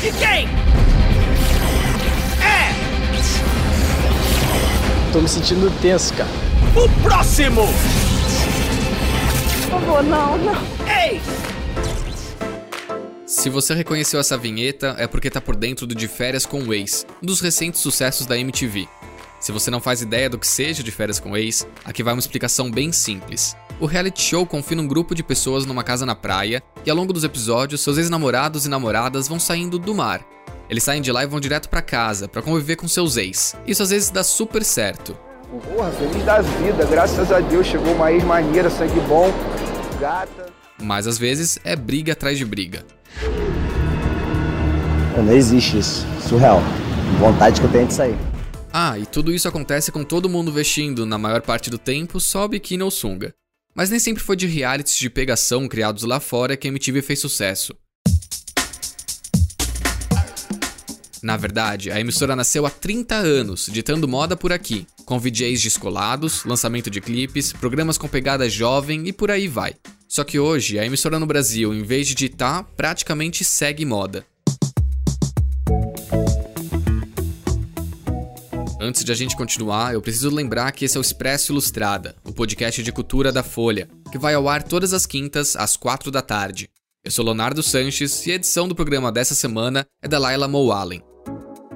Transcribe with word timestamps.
De 0.00 0.10
quem? 0.12 0.48
É! 2.42 2.72
Tô 5.12 5.20
me 5.20 5.28
sentindo 5.28 5.70
tenso, 5.82 6.14
cara. 6.14 6.30
O 6.74 6.88
próximo! 7.02 7.66
Por 9.68 9.70
favor, 9.70 10.02
não, 10.02 10.38
não. 10.38 10.62
Ei! 10.88 11.20
Se 13.26 13.50
você 13.50 13.74
reconheceu 13.74 14.18
essa 14.18 14.38
vinheta, 14.38 14.96
é 14.98 15.06
porque 15.06 15.28
tá 15.28 15.40
por 15.40 15.54
dentro 15.54 15.86
do 15.86 15.94
De 15.94 16.08
Férias 16.08 16.46
com 16.46 16.62
o 16.62 16.72
Ex, 16.72 17.06
um 17.22 17.26
dos 17.26 17.42
recentes 17.42 17.82
sucessos 17.82 18.24
da 18.26 18.38
MTV. 18.38 18.88
Se 19.38 19.52
você 19.52 19.70
não 19.70 19.80
faz 19.80 20.00
ideia 20.00 20.30
do 20.30 20.38
que 20.38 20.46
seja 20.46 20.82
De 20.82 20.90
Férias 20.90 21.20
com 21.20 21.32
o 21.32 21.36
Ex, 21.36 21.66
aqui 21.84 22.02
vai 22.02 22.14
uma 22.14 22.20
explicação 22.20 22.70
bem 22.70 22.90
simples. 22.90 23.54
O 23.80 23.86
reality 23.86 24.20
show 24.20 24.44
confina 24.44 24.82
um 24.82 24.86
grupo 24.86 25.14
de 25.14 25.22
pessoas 25.22 25.64
numa 25.64 25.82
casa 25.82 26.04
na 26.04 26.14
praia, 26.14 26.62
e 26.84 26.90
ao 26.90 26.96
longo 26.96 27.14
dos 27.14 27.24
episódios, 27.24 27.80
seus 27.80 27.96
ex-namorados 27.96 28.66
e 28.66 28.68
namoradas 28.68 29.26
vão 29.26 29.40
saindo 29.40 29.78
do 29.78 29.94
mar. 29.94 30.20
Eles 30.68 30.84
saem 30.84 31.00
de 31.00 31.10
lá 31.10 31.22
e 31.22 31.26
vão 31.26 31.40
direto 31.40 31.70
para 31.70 31.80
casa, 31.80 32.28
para 32.28 32.42
conviver 32.42 32.76
com 32.76 32.86
seus 32.86 33.16
ex. 33.16 33.56
Isso 33.66 33.82
às 33.82 33.88
vezes 33.88 34.10
dá 34.10 34.22
super 34.22 34.62
certo. 34.62 35.16
Porra, 35.74 35.90
feliz 35.92 36.22
da 36.26 36.42
vida, 36.42 36.84
graças 36.84 37.32
a 37.32 37.40
Deus 37.40 37.66
chegou 37.66 37.94
uma 37.94 38.12
ex 38.12 38.22
maneira, 38.22 38.68
sangue 38.68 39.00
bom, 39.08 39.32
gata. 39.98 40.52
Mas 40.78 41.06
às 41.06 41.16
vezes 41.16 41.58
é 41.64 41.74
briga 41.74 42.12
atrás 42.12 42.36
de 42.36 42.44
briga. 42.44 42.84
Não 45.16 45.32
existe 45.32 45.78
isso. 45.78 46.06
Surreal. 46.28 46.60
Vontade 47.18 47.58
que 47.58 47.66
eu 47.66 47.72
tenho 47.72 47.86
de 47.86 47.94
sair. 47.94 48.16
Ah, 48.70 48.98
e 48.98 49.06
tudo 49.06 49.32
isso 49.32 49.48
acontece 49.48 49.90
com 49.90 50.04
todo 50.04 50.28
mundo 50.28 50.52
vestindo, 50.52 51.06
na 51.06 51.16
maior 51.16 51.40
parte 51.40 51.70
do 51.70 51.78
tempo, 51.78 52.20
só 52.20 52.46
biquíni 52.46 52.82
ou 52.82 52.90
sunga. 52.90 53.34
Mas 53.74 53.90
nem 53.90 53.98
sempre 53.98 54.22
foi 54.22 54.36
de 54.36 54.46
realities 54.46 54.96
de 54.96 55.08
pegação 55.08 55.68
criados 55.68 56.02
lá 56.02 56.20
fora 56.20 56.56
que 56.56 56.66
a 56.66 56.70
MTV 56.70 57.02
fez 57.02 57.20
sucesso. 57.20 57.74
Na 61.22 61.36
verdade, 61.36 61.90
a 61.90 62.00
emissora 62.00 62.34
nasceu 62.34 62.64
há 62.64 62.70
30 62.70 63.14
anos, 63.14 63.68
ditando 63.70 64.08
moda 64.08 64.36
por 64.36 64.52
aqui, 64.52 64.86
com 65.04 65.18
VJs 65.18 65.62
descolados, 65.62 66.44
lançamento 66.44 66.88
de 66.88 67.00
clipes, 67.00 67.52
programas 67.52 67.98
com 67.98 68.08
pegada 68.08 68.48
jovem 68.48 69.06
e 69.06 69.12
por 69.12 69.30
aí 69.30 69.46
vai. 69.46 69.74
Só 70.08 70.24
que 70.24 70.38
hoje, 70.38 70.78
a 70.78 70.84
emissora 70.84 71.18
no 71.18 71.26
Brasil, 71.26 71.74
em 71.74 71.82
vez 71.82 72.08
de 72.08 72.14
ditar, 72.14 72.64
praticamente 72.76 73.44
segue 73.44 73.84
moda. 73.84 74.24
Antes 78.82 79.04
de 79.04 79.12
a 79.12 79.14
gente 79.14 79.36
continuar, 79.36 79.92
eu 79.92 80.00
preciso 80.00 80.34
lembrar 80.34 80.72
que 80.72 80.86
esse 80.86 80.96
é 80.96 81.00
o 81.00 81.02
Expresso 81.02 81.52
Ilustrada, 81.52 82.16
o 82.24 82.32
podcast 82.32 82.82
de 82.82 82.90
cultura 82.90 83.30
da 83.30 83.42
Folha, 83.42 83.86
que 84.10 84.16
vai 84.16 84.32
ao 84.32 84.48
ar 84.48 84.62
todas 84.62 84.94
as 84.94 85.04
quintas, 85.04 85.54
às 85.54 85.76
4 85.76 86.10
da 86.10 86.22
tarde. 86.22 86.66
Eu 87.04 87.10
sou 87.10 87.22
Leonardo 87.22 87.62
Sanches 87.62 88.26
e 88.26 88.32
a 88.32 88.36
edição 88.36 88.66
do 88.66 88.74
programa 88.74 89.12
dessa 89.12 89.34
semana 89.34 89.86
é 90.02 90.08
da 90.08 90.18
Laila 90.18 90.48
Moalen. 90.48 91.02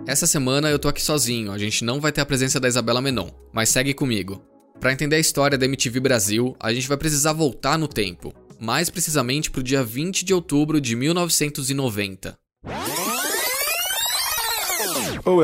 Essa 0.06 0.26
semana 0.26 0.70
eu 0.70 0.78
tô 0.78 0.88
aqui 0.88 1.02
sozinho, 1.02 1.52
a 1.52 1.58
gente 1.58 1.84
não 1.84 2.00
vai 2.00 2.10
ter 2.10 2.22
a 2.22 2.26
presença 2.26 2.58
da 2.58 2.68
Isabela 2.68 3.02
Menon, 3.02 3.28
mas 3.52 3.68
segue 3.68 3.92
comigo. 3.92 4.42
Para 4.80 4.90
entender 4.90 5.16
a 5.16 5.20
história 5.20 5.58
da 5.58 5.66
MTV 5.66 6.00
Brasil, 6.00 6.56
a 6.58 6.72
gente 6.72 6.88
vai 6.88 6.96
precisar 6.96 7.34
voltar 7.34 7.78
no 7.78 7.86
tempo, 7.86 8.32
mais 8.58 8.88
precisamente 8.88 9.50
pro 9.50 9.62
dia 9.62 9.84
20 9.84 10.24
de 10.24 10.32
outubro 10.32 10.80
de 10.80 10.96
1990. 10.96 12.34
Oh 15.26 15.42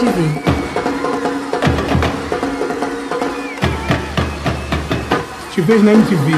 vejo 0.00 0.04
na 0.04 0.12
MTV. 0.12 0.40
Te 5.54 5.60
vejo 5.60 5.82
na 5.82 5.92
MTV. 5.92 6.30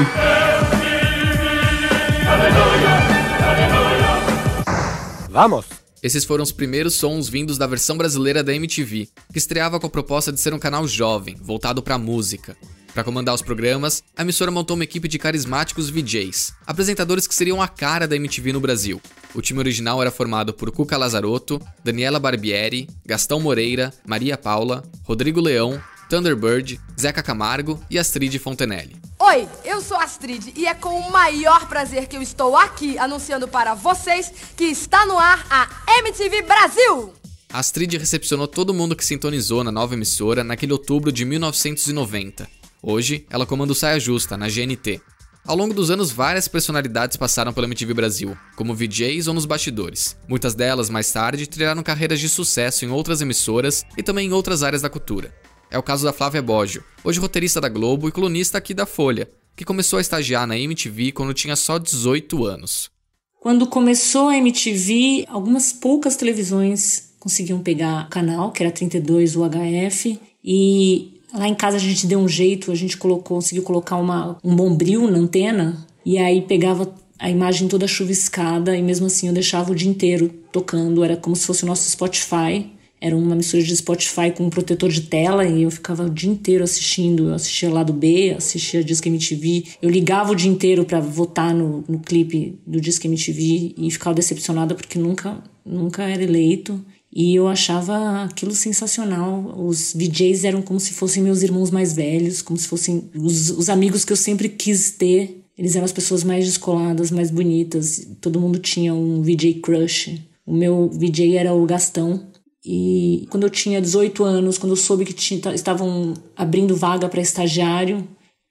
Vamos? 5.29 5.65
Esses 6.01 6.25
foram 6.25 6.43
os 6.43 6.51
primeiros 6.51 6.95
sons 6.95 7.29
vindos 7.29 7.57
da 7.57 7.65
versão 7.65 7.97
brasileira 7.97 8.43
da 8.43 8.53
MTV, 8.53 9.07
que 9.31 9.37
estreava 9.37 9.79
com 9.79 9.87
a 9.87 9.89
proposta 9.89 10.33
de 10.33 10.39
ser 10.39 10.53
um 10.53 10.59
canal 10.59 10.85
jovem, 10.85 11.37
voltado 11.41 11.81
para 11.81 11.97
música. 11.97 12.57
Para 12.93 13.03
comandar 13.03 13.33
os 13.33 13.41
programas, 13.41 14.03
a 14.15 14.21
emissora 14.21 14.51
montou 14.51 14.75
uma 14.75 14.83
equipe 14.83 15.07
de 15.07 15.17
carismáticos 15.17 15.89
VJs, 15.89 16.53
apresentadores 16.65 17.25
que 17.25 17.33
seriam 17.33 17.59
a 17.59 17.67
cara 17.67 18.07
da 18.07 18.15
MTV 18.15 18.53
no 18.53 18.59
Brasil. 18.59 19.01
O 19.33 19.41
time 19.41 19.57
original 19.57 19.99
era 19.99 20.11
formado 20.11 20.53
por 20.53 20.71
Cuca 20.71 20.95
Lazarotto, 20.95 21.59
Daniela 21.83 22.19
Barbieri, 22.19 22.87
Gastão 23.03 23.39
Moreira, 23.39 23.91
Maria 24.05 24.37
Paula, 24.37 24.83
Rodrigo 25.01 25.41
Leão, 25.41 25.81
Thunderbird, 26.07 26.79
Zeca 26.99 27.23
Camargo 27.23 27.83
e 27.89 27.97
Astrid 27.97 28.37
Fontenelle. 28.37 28.95
Oi, 29.17 29.49
eu 29.65 29.81
sou 29.81 29.97
Astrid 29.97 30.53
e 30.55 30.67
é 30.67 30.75
com 30.75 30.99
o 30.99 31.11
maior 31.11 31.67
prazer 31.67 32.05
que 32.05 32.15
eu 32.15 32.21
estou 32.21 32.55
aqui 32.55 32.95
anunciando 32.99 33.47
para 33.47 33.73
vocês 33.73 34.31
que 34.55 34.65
está 34.65 35.03
no 35.07 35.17
ar 35.17 35.43
a 35.49 35.67
MTV 35.97 36.43
Brasil! 36.43 37.11
Astrid 37.51 37.97
recepcionou 37.97 38.47
todo 38.47 38.73
mundo 38.73 38.95
que 38.95 39.05
sintonizou 39.05 39.63
na 39.63 39.71
nova 39.71 39.95
emissora 39.95 40.43
naquele 40.43 40.73
outubro 40.73 41.11
de 41.11 41.25
1990. 41.25 42.62
Hoje, 42.85 43.25
ela 43.29 43.45
comanda 43.45 43.71
o 43.71 43.75
Saia 43.75 43.97
Justa, 43.97 44.35
na 44.35 44.49
GNT. 44.49 44.99
Ao 45.47 45.55
longo 45.55 45.73
dos 45.73 45.89
anos, 45.89 46.11
várias 46.11 46.49
personalidades 46.49 47.15
passaram 47.15 47.53
pela 47.53 47.65
MTV 47.65 47.93
Brasil, 47.93 48.37
como 48.57 48.75
VJs 48.75 49.27
ou 49.27 49.33
nos 49.33 49.45
bastidores. 49.45 50.17
Muitas 50.27 50.53
delas, 50.53 50.89
mais 50.89 51.09
tarde, 51.09 51.47
trilharam 51.47 51.81
carreiras 51.81 52.19
de 52.19 52.27
sucesso 52.27 52.83
em 52.83 52.89
outras 52.89 53.21
emissoras 53.21 53.85
e 53.97 54.03
também 54.03 54.27
em 54.27 54.33
outras 54.33 54.63
áreas 54.63 54.81
da 54.81 54.89
cultura. 54.89 55.33
É 55.71 55.77
o 55.77 55.83
caso 55.83 56.03
da 56.03 56.11
Flávia 56.11 56.41
Boggio, 56.41 56.83
hoje 57.05 57.21
roteirista 57.21 57.61
da 57.61 57.69
Globo 57.69 58.09
e 58.09 58.11
colunista 58.11 58.57
aqui 58.57 58.73
da 58.73 58.85
Folha, 58.85 59.31
que 59.55 59.63
começou 59.63 59.97
a 59.97 60.01
estagiar 60.01 60.45
na 60.45 60.57
MTV 60.57 61.13
quando 61.13 61.33
tinha 61.33 61.55
só 61.55 61.77
18 61.77 62.45
anos. 62.45 62.91
Quando 63.39 63.65
começou 63.65 64.27
a 64.27 64.37
MTV, 64.37 65.25
algumas 65.29 65.71
poucas 65.71 66.17
televisões 66.17 67.13
conseguiam 67.17 67.59
pegar 67.59 68.07
o 68.07 68.09
canal, 68.09 68.51
que 68.51 68.61
era 68.61 68.71
32 68.73 69.37
UHF, 69.37 70.19
e 70.43 71.12
Lá 71.33 71.47
em 71.47 71.55
casa 71.55 71.77
a 71.77 71.79
gente 71.79 72.05
deu 72.05 72.19
um 72.19 72.27
jeito, 72.27 72.71
a 72.71 72.75
gente 72.75 72.95
colocou, 72.95 73.37
conseguiu 73.37 73.63
colocar 73.63 73.97
uma, 73.97 74.37
um 74.43 74.55
bombril 74.55 75.09
na 75.09 75.17
antena 75.17 75.83
e 76.05 76.19
aí 76.19 76.43
pegava 76.43 76.93
a 77.17 77.29
imagem 77.29 77.67
toda 77.67 77.87
chuviscada 77.87 78.77
e 78.77 78.83
mesmo 78.83 79.07
assim 79.07 79.27
eu 79.27 79.33
deixava 79.33 79.71
o 79.71 79.75
dia 79.75 79.89
inteiro 79.89 80.29
tocando, 80.51 81.03
era 81.03 81.17
como 81.17 81.35
se 81.35 81.47
fosse 81.47 81.63
o 81.63 81.67
nosso 81.67 81.89
Spotify. 81.89 82.69
Era 83.01 83.17
uma 83.17 83.35
mistura 83.35 83.61
de 83.61 83.75
Spotify 83.75 84.31
com 84.31 84.45
um 84.45 84.49
protetor 84.49 84.89
de 84.89 85.01
tela 85.01 85.45
e 85.45 85.63
eu 85.63 85.71
ficava 85.71 86.05
o 86.05 86.09
dia 86.09 86.29
inteiro 86.29 86.63
assistindo. 86.63 87.29
Eu 87.29 87.33
assistia 87.33 87.69
lado 87.69 87.91
B, 87.91 88.33
assistia 88.37 88.81
Disque 88.81 89.09
MTV. 89.09 89.65
Eu 89.81 89.89
ligava 89.89 90.31
o 90.31 90.35
dia 90.35 90.49
inteiro 90.49 90.85
para 90.85 91.01
votar 91.01 91.53
no, 91.53 91.83
no 91.85 91.99
clipe 91.99 92.57
do 92.65 92.79
Disque 92.79 93.07
MTV 93.07 93.75
e 93.77 93.91
ficava 93.91 94.15
decepcionada 94.15 94.73
porque 94.73 94.97
nunca, 94.97 95.43
nunca 95.65 96.03
era 96.03 96.23
eleito. 96.23 96.79
E 97.15 97.35
eu 97.35 97.47
achava 97.47 98.23
aquilo 98.23 98.55
sensacional. 98.55 99.53
Os 99.55 99.93
VJs 99.93 100.43
eram 100.45 100.63
como 100.63 100.79
se 100.79 100.93
fossem 100.93 101.21
meus 101.21 101.43
irmãos 101.43 101.69
mais 101.69 101.93
velhos, 101.93 102.41
como 102.41 102.57
se 102.57 102.67
fossem 102.67 103.07
os, 103.15 103.51
os 103.51 103.69
amigos 103.69 104.03
que 104.03 104.11
eu 104.11 104.17
sempre 104.17 104.49
quis 104.49 104.91
ter. 104.91 105.45
Eles 105.55 105.75
eram 105.75 105.85
as 105.85 105.91
pessoas 105.91 106.23
mais 106.23 106.45
descoladas, 106.45 107.11
mais 107.11 107.29
bonitas. 107.29 108.07
Todo 108.19 108.39
mundo 108.39 108.57
tinha 108.57 108.95
um 108.95 109.21
VJ 109.21 109.61
crush. 109.61 110.19
O 110.43 110.53
meu 110.55 110.89
VJ 110.89 111.37
era 111.37 111.53
o 111.53 111.63
Gastão. 111.67 112.27
E 112.65 113.27
quando 113.29 113.43
eu 113.43 113.49
tinha 113.49 113.79
18 113.79 114.23
anos, 114.23 114.57
quando 114.57 114.71
eu 114.71 114.77
soube 114.77 115.05
que 115.05 115.13
tinha, 115.13 115.53
estavam 115.53 116.15
abrindo 116.35 116.75
vaga 116.75 117.07
para 117.07 117.21
estagiário, 117.21 118.07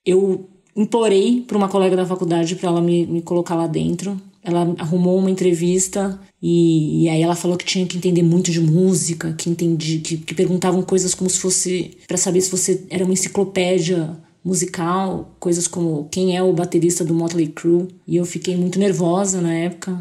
eu 0.06 0.48
implorei 0.76 1.42
para 1.46 1.56
uma 1.56 1.68
colega 1.68 1.96
da 1.96 2.06
faculdade 2.06 2.54
para 2.54 2.68
ela 2.68 2.80
me, 2.80 3.06
me 3.06 3.22
colocar 3.22 3.56
lá 3.56 3.66
dentro. 3.66 4.20
Ela 4.44 4.74
arrumou 4.78 5.18
uma 5.18 5.30
entrevista 5.30 6.20
e, 6.42 7.04
e, 7.04 7.08
aí 7.08 7.22
ela 7.22 7.36
falou 7.36 7.56
que 7.56 7.64
tinha 7.64 7.86
que 7.86 7.96
entender 7.96 8.22
muito 8.22 8.50
de 8.50 8.60
música, 8.60 9.32
que 9.34 9.48
entendi, 9.48 10.00
que, 10.00 10.16
que 10.16 10.34
perguntavam 10.34 10.82
coisas 10.82 11.14
como 11.14 11.30
se 11.30 11.38
fosse 11.38 11.96
para 12.08 12.16
saber 12.16 12.40
se 12.40 12.50
você 12.50 12.84
era 12.90 13.04
uma 13.04 13.12
enciclopédia 13.12 14.16
musical, 14.44 15.36
coisas 15.38 15.68
como 15.68 16.08
quem 16.10 16.36
é 16.36 16.42
o 16.42 16.52
baterista 16.52 17.04
do 17.04 17.14
Motley 17.14 17.48
Crue. 17.48 17.88
E 18.06 18.16
eu 18.16 18.24
fiquei 18.24 18.56
muito 18.56 18.78
nervosa 18.78 19.40
na 19.40 19.54
época. 19.54 19.98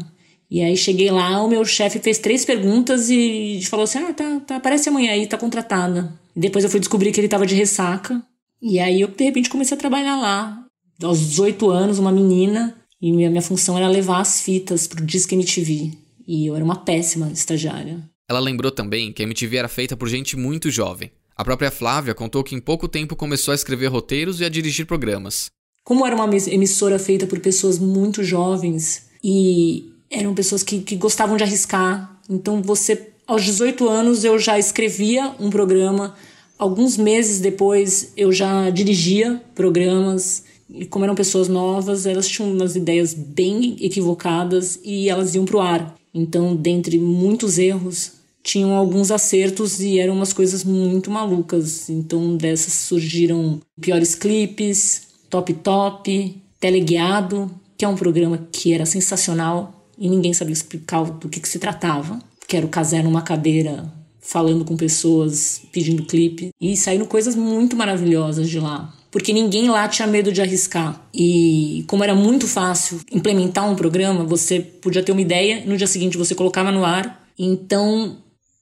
E 0.50 0.60
aí 0.60 0.76
cheguei 0.76 1.10
lá, 1.10 1.42
o 1.42 1.48
meu 1.48 1.64
chefe 1.64 1.98
fez 1.98 2.18
três 2.18 2.44
perguntas 2.44 3.08
e 3.08 3.60
falou 3.70 3.84
assim: 3.84 3.98
"Ah, 3.98 4.12
tá, 4.12 4.40
tá, 4.40 4.56
aparece 4.56 4.88
amanhã 4.88 5.12
aí, 5.12 5.26
tá 5.26 5.38
contratada". 5.38 6.12
E 6.36 6.40
depois 6.40 6.64
eu 6.64 6.70
fui 6.70 6.80
descobrir 6.80 7.12
que 7.12 7.20
ele 7.20 7.28
tava 7.28 7.46
de 7.46 7.54
ressaca. 7.54 8.22
E 8.60 8.78
aí 8.78 9.00
eu 9.00 9.08
de 9.08 9.24
repente 9.24 9.48
comecei 9.48 9.76
a 9.76 9.80
trabalhar 9.80 10.16
lá. 10.16 10.64
Aos 11.02 11.20
18 11.20 11.70
anos, 11.70 11.98
uma 11.98 12.12
menina, 12.12 12.76
e 13.02 13.10
minha, 13.10 13.28
minha 13.28 13.42
função 13.42 13.76
era 13.76 13.88
levar 13.88 14.20
as 14.20 14.40
fitas 14.40 14.86
pro 14.86 15.04
Disque 15.04 15.34
MTV. 15.34 15.90
E 16.26 16.46
eu 16.46 16.54
era 16.54 16.64
uma 16.64 16.76
péssima 16.76 17.32
estagiária. 17.32 18.00
Ela 18.30 18.38
lembrou 18.38 18.70
também 18.70 19.12
que 19.12 19.20
a 19.20 19.24
MTV 19.24 19.56
era 19.56 19.68
feita 19.68 19.96
por 19.96 20.08
gente 20.08 20.36
muito 20.36 20.70
jovem. 20.70 21.10
A 21.36 21.44
própria 21.44 21.72
Flávia 21.72 22.14
contou 22.14 22.44
que 22.44 22.54
em 22.54 22.60
pouco 22.60 22.86
tempo 22.86 23.16
começou 23.16 23.50
a 23.50 23.56
escrever 23.56 23.88
roteiros 23.88 24.40
e 24.40 24.44
a 24.44 24.48
dirigir 24.48 24.86
programas. 24.86 25.50
Como 25.84 26.06
era 26.06 26.14
uma 26.14 26.30
emissora 26.46 26.96
feita 26.98 27.26
por 27.26 27.40
pessoas 27.40 27.80
muito 27.80 28.22
jovens 28.22 29.08
e 29.24 29.92
eram 30.08 30.32
pessoas 30.32 30.62
que, 30.62 30.80
que 30.80 30.94
gostavam 30.94 31.36
de 31.36 31.42
arriscar, 31.42 32.20
então 32.30 32.62
você, 32.62 33.10
aos 33.26 33.42
18 33.42 33.88
anos, 33.88 34.22
eu 34.22 34.38
já 34.38 34.58
escrevia 34.58 35.34
um 35.40 35.50
programa 35.50 36.14
alguns 36.62 36.96
meses 36.96 37.40
depois 37.40 38.12
eu 38.16 38.30
já 38.30 38.70
dirigia 38.70 39.42
programas 39.52 40.44
e 40.68 40.86
como 40.86 41.04
eram 41.04 41.14
pessoas 41.14 41.48
novas, 41.48 42.06
elas 42.06 42.28
tinham 42.28 42.52
umas 42.52 42.76
ideias 42.76 43.14
bem 43.14 43.76
equivocadas 43.80 44.80
e 44.84 45.08
elas 45.08 45.34
iam 45.34 45.44
pro 45.44 45.60
ar. 45.60 45.94
Então, 46.14 46.54
dentre 46.54 46.98
muitos 46.98 47.58
erros, 47.58 48.12
tinham 48.42 48.74
alguns 48.74 49.10
acertos 49.10 49.80
e 49.80 49.98
eram 49.98 50.14
umas 50.14 50.32
coisas 50.32 50.64
muito 50.64 51.10
malucas. 51.10 51.88
Então, 51.88 52.36
dessas 52.36 52.72
surgiram 52.72 53.60
piores 53.80 54.14
clipes, 54.14 55.02
Top 55.30 55.52
Top, 55.54 56.42
Teleguiado, 56.58 57.50
que 57.76 57.84
é 57.84 57.88
um 57.88 57.96
programa 57.96 58.46
que 58.50 58.72
era 58.72 58.84
sensacional 58.84 59.86
e 59.98 60.08
ninguém 60.08 60.32
sabia 60.32 60.52
explicar 60.52 61.04
do 61.04 61.28
que, 61.28 61.40
que 61.40 61.48
se 61.48 61.58
tratava. 61.58 62.18
Que 62.46 62.56
era 62.56 62.66
o 62.66 62.68
Casé 62.68 63.02
numa 63.02 63.22
cadeira 63.22 63.90
falando 64.20 64.64
com 64.64 64.76
pessoas, 64.76 65.62
pedindo 65.72 66.04
clipe. 66.04 66.50
E 66.60 66.76
saíram 66.76 67.06
coisas 67.06 67.34
muito 67.34 67.76
maravilhosas 67.76 68.48
de 68.48 68.60
lá. 68.60 68.92
Porque 69.12 69.30
ninguém 69.30 69.68
lá 69.68 69.86
tinha 69.86 70.08
medo 70.08 70.32
de 70.32 70.40
arriscar. 70.40 71.06
E 71.14 71.84
como 71.86 72.02
era 72.02 72.14
muito 72.14 72.48
fácil 72.48 72.98
implementar 73.12 73.70
um 73.70 73.76
programa, 73.76 74.24
você 74.24 74.58
podia 74.58 75.02
ter 75.02 75.12
uma 75.12 75.20
ideia 75.20 75.62
no 75.66 75.76
dia 75.76 75.86
seguinte 75.86 76.16
você 76.16 76.34
colocava 76.34 76.72
no 76.72 76.82
ar. 76.82 77.22
Então 77.38 78.16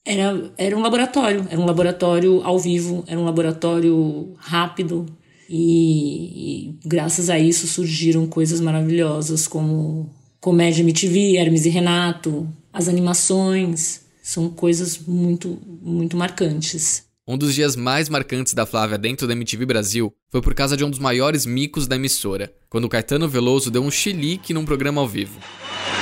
era, 0.05 0.53
era 0.59 0.77
um 0.77 0.81
laboratório. 0.81 1.47
Era 1.49 1.61
um 1.61 1.65
laboratório 1.65 2.43
ao 2.43 2.59
vivo, 2.59 3.05
era 3.07 3.19
um 3.19 3.25
laboratório 3.25 4.35
rápido. 4.39 5.07
E, 5.49 6.73
e 6.73 6.79
graças 6.85 7.31
a 7.31 7.39
isso 7.39 7.69
surgiram 7.69 8.27
coisas 8.27 8.61
maravilhosas 8.61 9.47
como 9.47 10.11
Comédia 10.41 10.83
MTV, 10.83 11.37
Hermes 11.37 11.65
e 11.65 11.69
Renato, 11.69 12.49
as 12.73 12.89
animações. 12.89 14.01
São 14.21 14.51
coisas 14.51 14.99
muito, 14.99 15.59
muito 15.81 16.17
marcantes. 16.17 17.09
Um 17.31 17.39
dos 17.39 17.55
dias 17.55 17.77
mais 17.77 18.09
marcantes 18.09 18.55
da 18.55 18.67
Flávia 18.67 18.99
dentro 18.99 19.25
da 19.25 19.35
MTV 19.35 19.65
Brasil 19.65 20.13
foi 20.33 20.43
por 20.43 20.53
causa 20.53 20.77
de 20.77 20.85
um 20.85 20.91
dos 20.91 20.99
maiores 20.99 21.47
micos 21.47 21.87
da 21.87 21.95
emissora, 21.95 22.53
quando 22.69 22.87
o 22.87 22.89
Caetano 22.89 23.29
Veloso 23.29 23.71
deu 23.71 23.85
um 23.85 23.91
chilique 23.91 24.53
num 24.53 24.65
programa 24.65 25.01
ao 25.01 25.07
vivo. 25.07 25.39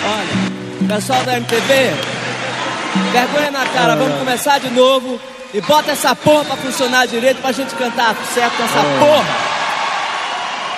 Olha, 0.06 0.88
pessoal 0.88 1.22
da 1.26 1.36
MTV, 1.36 1.75
vergonha 3.12 3.50
na 3.50 3.66
cara, 3.66 3.94
vamos 3.94 4.19
começar 4.20 4.58
de 4.58 4.70
novo 4.70 5.20
e 5.52 5.60
bota 5.60 5.90
essa 5.90 6.16
porra 6.16 6.46
pra 6.46 6.56
funcionar 6.56 7.04
direito 7.04 7.42
pra 7.42 7.52
gente 7.52 7.75
cantar 7.75 8.16
certo 8.32 8.56
com 8.56 8.62
essa 8.62 8.82
porra. 8.98 9.26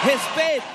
Respeito. 0.02 0.66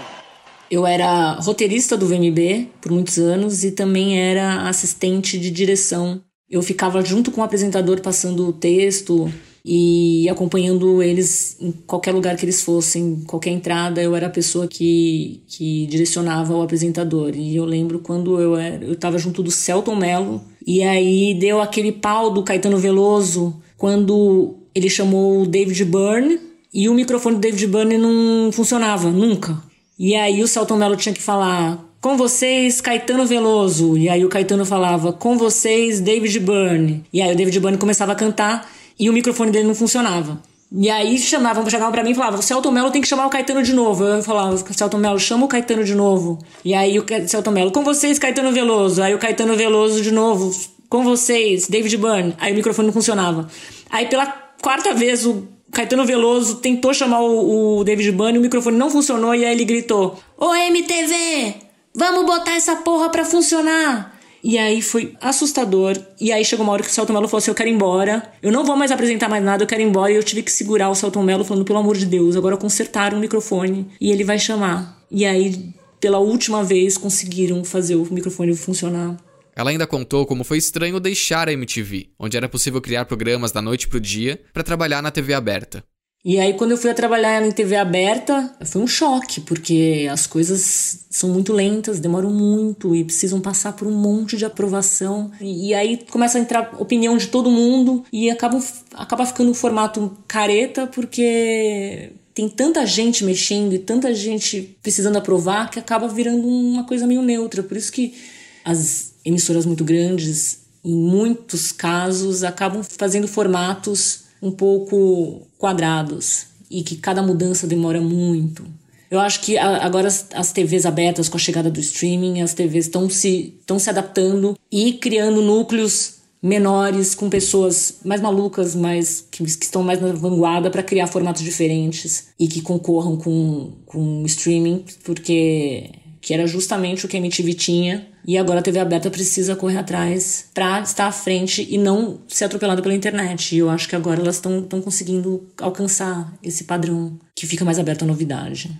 Eu 0.71 0.87
era 0.87 1.33
roteirista 1.41 1.97
do 1.97 2.07
VMB 2.07 2.69
por 2.79 2.93
muitos 2.93 3.17
anos 3.17 3.65
e 3.65 3.71
também 3.71 4.17
era 4.17 4.69
assistente 4.69 5.37
de 5.37 5.51
direção. 5.51 6.21
Eu 6.49 6.61
ficava 6.61 7.03
junto 7.03 7.29
com 7.29 7.41
o 7.41 7.43
apresentador 7.43 7.99
passando 7.99 8.47
o 8.47 8.53
texto 8.53 9.29
e 9.67 10.29
acompanhando 10.29 11.01
eles 11.01 11.57
em 11.59 11.71
qualquer 11.71 12.11
lugar 12.11 12.35
que 12.35 12.45
eles 12.45 12.61
fossem, 12.61 13.23
qualquer 13.25 13.49
entrada, 13.49 13.99
eu 13.99 14.15
era 14.15 14.27
a 14.27 14.29
pessoa 14.29 14.67
que, 14.67 15.41
que 15.47 15.87
direcionava 15.87 16.55
o 16.55 16.61
apresentador. 16.61 17.31
E 17.35 17.55
eu 17.55 17.65
lembro 17.65 17.97
quando 17.97 18.39
eu 18.39 18.55
era, 18.55 18.85
eu 18.85 18.93
estava 18.93 19.17
junto 19.17 19.41
do 19.41 19.49
Celton 19.49 19.95
Mello 19.95 20.39
e 20.67 20.83
aí 20.83 21.33
deu 21.33 21.59
aquele 21.59 21.91
pau 21.91 22.31
do 22.31 22.43
Caetano 22.43 22.77
Veloso 22.77 23.59
quando 23.75 24.55
ele 24.75 24.87
chamou 24.87 25.41
o 25.41 25.47
David 25.47 25.83
Byrne 25.83 26.39
e 26.71 26.87
o 26.87 26.93
microfone 26.93 27.37
do 27.37 27.41
David 27.41 27.65
Byrne 27.65 27.97
não 27.97 28.51
funcionava 28.51 29.09
nunca. 29.09 29.59
E 29.97 30.13
aí 30.13 30.43
o 30.43 30.47
Celton 30.47 30.77
Mello 30.77 30.95
tinha 30.95 31.15
que 31.15 31.21
falar 31.21 31.83
com 31.99 32.15
vocês, 32.15 32.81
Caetano 32.81 33.25
Veloso. 33.25 33.97
E 33.97 34.09
aí 34.09 34.23
o 34.23 34.29
Caetano 34.29 34.63
falava, 34.63 35.11
com 35.11 35.39
vocês, 35.39 35.99
David 35.99 36.39
Byrne. 36.39 37.03
E 37.11 37.19
aí 37.19 37.33
o 37.33 37.35
David 37.35 37.59
Byrne 37.59 37.79
começava 37.79 38.11
a 38.11 38.15
cantar 38.15 38.74
e 38.99 39.09
o 39.09 39.13
microfone 39.13 39.51
dele 39.51 39.67
não 39.67 39.75
funcionava. 39.75 40.41
E 40.71 40.89
aí 40.89 41.17
chamavam, 41.17 41.67
chegavam 41.69 41.91
pra 41.91 42.03
mim 42.03 42.11
e 42.11 42.15
falavam, 42.15 42.41
Celton 42.41 42.71
Mello 42.71 42.91
tem 42.91 43.01
que 43.01 43.07
chamar 43.07 43.27
o 43.27 43.29
Caetano 43.29 43.63
de 43.63 43.73
novo. 43.73 44.03
Eu 44.03 44.23
falava, 44.23 44.57
Celton 44.57 44.97
Mello, 44.97 45.19
chama 45.19 45.45
o 45.45 45.47
Caetano 45.47 45.83
de 45.83 45.95
novo. 45.95 46.39
E 46.63 46.73
aí 46.73 46.99
o 46.99 47.05
Celton 47.27 47.51
Mello, 47.51 47.71
com 47.71 47.83
vocês, 47.83 48.19
Caetano 48.19 48.51
Veloso. 48.51 49.01
Aí 49.01 49.13
o 49.13 49.19
Caetano 49.19 49.55
Veloso 49.55 50.01
de 50.01 50.11
novo, 50.11 50.53
com 50.89 51.03
vocês, 51.03 51.67
David 51.67 51.97
Byrne. 51.97 52.35
Aí 52.39 52.51
o 52.51 52.55
microfone 52.55 52.87
não 52.87 52.93
funcionava. 52.93 53.47
Aí 53.89 54.07
pela 54.07 54.25
quarta 54.61 54.93
vez 54.93 55.25
o 55.25 55.47
Caetano 55.71 56.05
Veloso 56.05 56.55
tentou 56.55 56.93
chamar 56.93 57.21
o, 57.21 57.79
o 57.79 57.83
David 57.83 58.11
Byrne, 58.11 58.39
o 58.39 58.41
microfone 58.41 58.77
não 58.77 58.89
funcionou 58.89 59.35
e 59.35 59.45
aí 59.45 59.53
ele 59.53 59.65
gritou: 59.65 60.17
Ô 60.37 60.53
MTV, 60.53 61.55
vamos 61.93 62.25
botar 62.25 62.55
essa 62.55 62.77
porra 62.77 63.09
pra 63.09 63.23
funcionar. 63.23 64.14
E 64.45 64.59
aí 64.59 64.79
foi 64.79 65.17
assustador. 65.19 65.99
E 66.21 66.31
aí 66.31 66.45
chegou 66.45 66.63
uma 66.63 66.71
hora 66.71 66.83
que 66.83 66.89
o 66.89 66.91
Celton 66.91 67.13
Mello 67.13 67.27
falou 67.27 67.39
assim: 67.39 67.49
Eu 67.49 67.55
quero 67.55 67.67
ir 67.67 67.73
embora. 67.73 68.31
Eu 68.43 68.51
não 68.51 68.63
vou 68.63 68.75
mais 68.75 68.91
apresentar 68.91 69.27
mais 69.27 69.43
nada, 69.43 69.63
eu 69.63 69.67
quero 69.67 69.81
ir 69.81 69.85
embora. 69.85 70.11
E 70.11 70.15
eu 70.15 70.23
tive 70.23 70.43
que 70.43 70.51
segurar 70.51 70.87
o 70.91 70.93
Celton 70.93 71.23
Mello 71.23 71.43
falando: 71.43 71.65
Pelo 71.65 71.79
amor 71.79 71.97
de 71.97 72.05
Deus, 72.05 72.35
agora 72.35 72.55
consertaram 72.55 73.17
o 73.17 73.19
microfone 73.19 73.87
e 73.99 74.11
ele 74.11 74.23
vai 74.23 74.37
chamar. 74.37 75.03
E 75.09 75.25
aí, 75.25 75.73
pela 75.99 76.19
última 76.19 76.63
vez, 76.63 76.95
conseguiram 76.95 77.63
fazer 77.63 77.95
o 77.95 78.05
microfone 78.13 78.55
funcionar. 78.55 79.17
Ela 79.55 79.71
ainda 79.71 79.87
contou 79.87 80.27
como 80.27 80.43
foi 80.43 80.59
estranho 80.59 80.99
deixar 80.99 81.49
a 81.49 81.53
MTV, 81.53 82.09
onde 82.19 82.37
era 82.37 82.47
possível 82.47 82.79
criar 82.79 83.05
programas 83.05 83.51
da 83.51 83.63
noite 83.63 83.87
pro 83.87 83.99
dia, 83.99 84.39
para 84.53 84.61
trabalhar 84.61 85.01
na 85.01 85.09
TV 85.09 85.33
aberta. 85.33 85.83
E 86.25 86.39
aí, 86.39 86.55
quando 86.55 86.71
eu 86.71 86.77
fui 86.77 86.89
a 86.89 86.93
trabalhar 86.95 87.45
em 87.45 87.51
TV 87.51 87.75
aberta, 87.75 88.51
foi 88.65 88.81
um 88.81 88.87
choque, 88.87 89.39
porque 89.41 90.07
as 90.11 90.25
coisas 90.25 91.05
são 91.07 91.29
muito 91.29 91.53
lentas, 91.53 91.99
demoram 91.99 92.31
muito 92.31 92.95
e 92.95 93.03
precisam 93.03 93.39
passar 93.39 93.73
por 93.73 93.87
um 93.87 93.95
monte 93.95 94.35
de 94.35 94.43
aprovação. 94.43 95.29
E, 95.39 95.71
aí 95.75 96.03
começa 96.09 96.39
a 96.39 96.41
entrar 96.41 96.81
opinião 96.81 97.15
de 97.15 97.27
todo 97.27 97.51
mundo 97.51 98.03
e 98.11 98.31
acaba, 98.31 98.59
acaba 98.95 99.23
ficando 99.23 99.51
um 99.51 99.53
formato 99.53 100.17
careta, 100.27 100.87
porque 100.87 102.13
tem 102.33 102.49
tanta 102.49 102.83
gente 102.87 103.23
mexendo 103.23 103.73
e 103.73 103.77
tanta 103.77 104.11
gente 104.11 104.75
precisando 104.81 105.17
aprovar 105.17 105.69
que 105.69 105.77
acaba 105.77 106.07
virando 106.07 106.47
uma 106.47 106.85
coisa 106.85 107.05
meio 107.05 107.21
neutra. 107.21 107.61
Por 107.61 107.77
isso 107.77 107.91
que 107.91 108.15
as 108.63 109.13
emissoras 109.23 109.63
muito 109.63 109.83
grandes, 109.83 110.61
em 110.83 110.95
muitos 110.95 111.71
casos, 111.71 112.43
acabam 112.43 112.81
fazendo 112.81 113.27
formatos 113.27 114.24
um 114.45 114.51
pouco 114.51 115.47
quadrados 115.57 116.47
e 116.69 116.83
que 116.83 116.95
cada 116.95 117.21
mudança 117.21 117.67
demora 117.67 117.99
muito. 117.99 118.63
Eu 119.09 119.19
acho 119.19 119.41
que 119.41 119.57
agora 119.57 120.07
as, 120.07 120.51
TVs 120.51 120.85
abertas 120.85 121.29
com 121.29 121.37
a 121.37 121.39
chegada 121.39 121.69
do 121.69 121.79
streaming, 121.79 122.41
as 122.41 122.53
TVs 122.53 122.85
estão 122.85 123.09
se, 123.09 123.53
se 123.79 123.89
adaptando 123.89 124.57
e 124.71 124.93
criando 124.93 125.41
núcleos 125.41 126.15
menores 126.41 127.15
com 127.15 127.29
pessoas 127.29 127.99
mais 128.03 128.21
malucas, 128.21 128.75
mais 128.75 129.25
que, 129.31 129.43
que 129.43 129.65
estão 129.65 129.83
mais 129.83 130.01
na 130.01 130.11
vanguarda 130.11 130.69
para 130.69 130.83
criar 130.83 131.07
formatos 131.07 131.43
diferentes 131.43 132.27
e 132.39 132.47
que 132.47 132.61
concorram 132.61 133.17
com 133.17 133.71
com 133.85 134.23
streaming, 134.25 134.85
porque 135.03 135.91
que 136.21 136.33
era 136.33 136.45
justamente 136.45 137.05
o 137.05 137.07
que 137.07 137.15
a 137.15 137.19
MTV 137.19 137.53
tinha 137.53 138.07
e 138.27 138.37
agora 138.37 138.59
a 138.59 138.63
TV 138.63 138.79
aberta 138.79 139.09
precisa 139.09 139.55
correr 139.55 139.77
atrás 139.77 140.49
para 140.53 140.81
estar 140.81 141.07
à 141.07 141.11
frente 141.11 141.65
e 141.69 141.77
não 141.77 142.21
ser 142.27 142.45
atropelada 142.45 142.81
pela 142.81 142.95
internet. 142.95 143.55
E 143.55 143.59
eu 143.59 143.69
acho 143.69 143.87
que 143.87 143.95
agora 143.95 144.21
elas 144.21 144.35
estão 144.35 144.63
conseguindo 144.81 145.47
alcançar 145.59 146.33
esse 146.41 146.63
padrão 146.63 147.19
que 147.35 147.45
fica 147.45 147.65
mais 147.65 147.79
aberto 147.79 148.03
à 148.03 148.05
novidade. 148.05 148.71